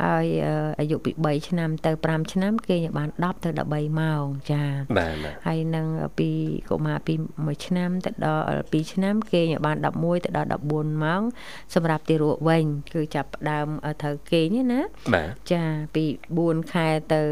[0.00, 0.26] ហើយ
[0.80, 4.62] អាយុពី3ឆ្នាំទៅ5ឆ្នាំគេបាន10ទៅ13ម៉ោងចា
[4.98, 5.14] បាទ
[5.46, 5.86] ហើយនឹង
[6.18, 6.30] ពី
[6.70, 11.22] កុមារពី1ឆ្នាំទៅដល់2ឆ្នាំគេបាន11ទៅដល់14ម៉ោង
[11.74, 13.66] សម្រាប់ទារកវិញ គឺចាប់ផ្ដើម
[14.02, 14.80] ត្រូវគេងណា
[15.14, 15.62] បាទចា
[15.94, 16.04] ពី
[16.38, 17.22] 4ខែទៅ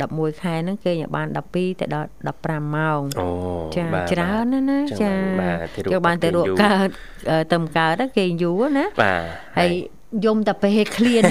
[0.00, 2.08] 11ខែហ្នឹងគេបាន12ទៅដល់
[2.40, 3.28] 15ម៉ោងអូ
[3.76, 5.12] ចាច្រើនណាស់ណាចា
[5.92, 6.88] គេបានទៅរកកើត
[7.52, 9.22] ទៅកើតគេយូរណាបាទ
[9.58, 9.70] ហើយ
[10.24, 11.22] យំតែពេលឃ្លាន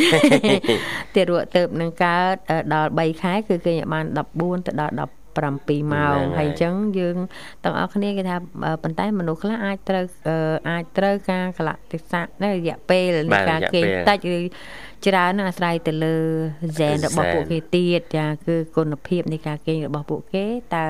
[1.16, 2.36] ទារកទៅនឹងកើត
[2.74, 4.06] ដល់3ខែគឺគេបាន
[4.38, 4.94] 14ទៅដល់
[5.40, 7.18] 7ម៉ោងហើយអញ្ចឹងយើង
[7.64, 8.36] ទាំងអស់គ្នាគេថា
[8.84, 10.06] ប៉ុន្តែមនុស្សខ្លះអាចត្រូវ
[10.70, 14.40] អាចត្រូវការកលៈទេសៈនៅរយៈពេលនៃការគេតិចឬ
[15.06, 16.16] ច្រើនអាស្រ័យទៅលើ
[16.70, 20.86] ហ្សែនរបស់ពួកគេទៀតចាគឺគុណភាពនៃការគេងរបស់ពួកគេតើ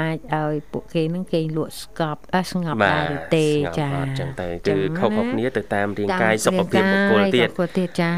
[0.00, 2.20] អាចឲ្យពួកគេនឹងគេងលក់ស្កប់
[2.50, 3.46] ស្ងប់ដែរឬទេ
[3.78, 7.48] ចាអញ្ចឹងទៅគឺខុសៗគ្នាទៅតាមរាងកាយសុខភាពបុគ្គលទៀត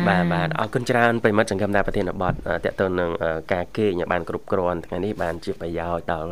[0.08, 3.10] បាទបាទអរគុណច្រើនប្រិមិត្តសង្គមដែរប្រធានបទតកតទៅនឹង
[3.52, 6.30] ការគេងបានគ្រប់គ្រាន់ថ្ងៃនេះបានជាប្រយោជន៍ដល់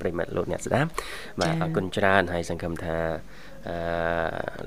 [0.00, 0.88] ប្រិមិត្តលោកអ្នកស្ដាប់
[1.40, 2.96] បាទអរគុណច្រើនហើយសង្គមថា
[3.68, 3.76] អឺ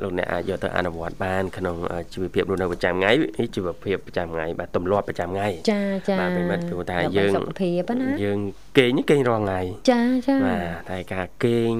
[0.01, 1.75] លោកអ្នកអាចយកទៅអនុវត្តបានក្នុង
[2.13, 3.11] ជីវភាពរស់នៅប្រចាំថ្ងៃ
[3.55, 8.39] ជីវភាពប្រចាំថ្ងៃបាទទម្លាប់ប្រចាំថ្ងៃចាចាបាទប្រិមិត្តព្រោះថាយើងសុខភាពណាយើង
[8.77, 10.59] គេងគេងរាល់ថ្ងៃចាចាបាទ
[10.91, 11.73] តែការគេង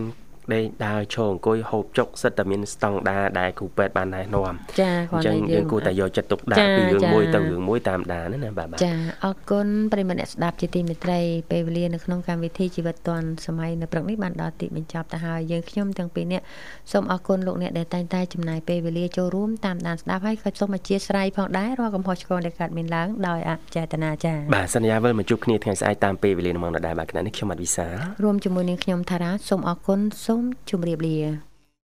[0.56, 8.94] ដេកដើរឈរអង្គុយហូបចុកសិតតែមានស្តង់ដារដែលគ្រូពេទ្យបានណែនាំចាគាត់អញ្ចឹងយើងគួរតែយកចិត្តទុកដាក់ពីរឿងមួយទៅរឿងមួយតាមដានណាបាទចា
[9.26, 11.20] អរគុណប្រិមត្តអ្នកស្ដាប់ជាទីមេត្រី
[11.52, 16.44] ពេលវេលានៅក្នុងកម្មវិធីជីវិតឌွန်សម័យនៅព្រឹកនេះបានដល់ទីបញ្ចប់ទៅហើយយើងខ្ញុំទាំងពីរនាក់
[16.92, 27.88] សូមអរគុណលោកអ្នកដែលតែងតែចំណាយពេលវេលាចូលរួមតាមដានស្ដាប់ហើយក៏សូមអធិស្ឋានផងដែររាល់កំហុសឆ្គងដែលកើតមានឡើងដោយអចេតនាចាបាទសន្យាវិលមកជួបគ្នាថ្ងៃស្អែកតាមពេលវេលានៅម៉ោងដដែលបាទគណៈនេះខ្ញុំអត់វិសា
[28.24, 30.00] រួមជាមួយនឹងខ្ញុំថារ៉ាសូមអរគុណ
[30.38, 31.18] សូមជម្រាបលា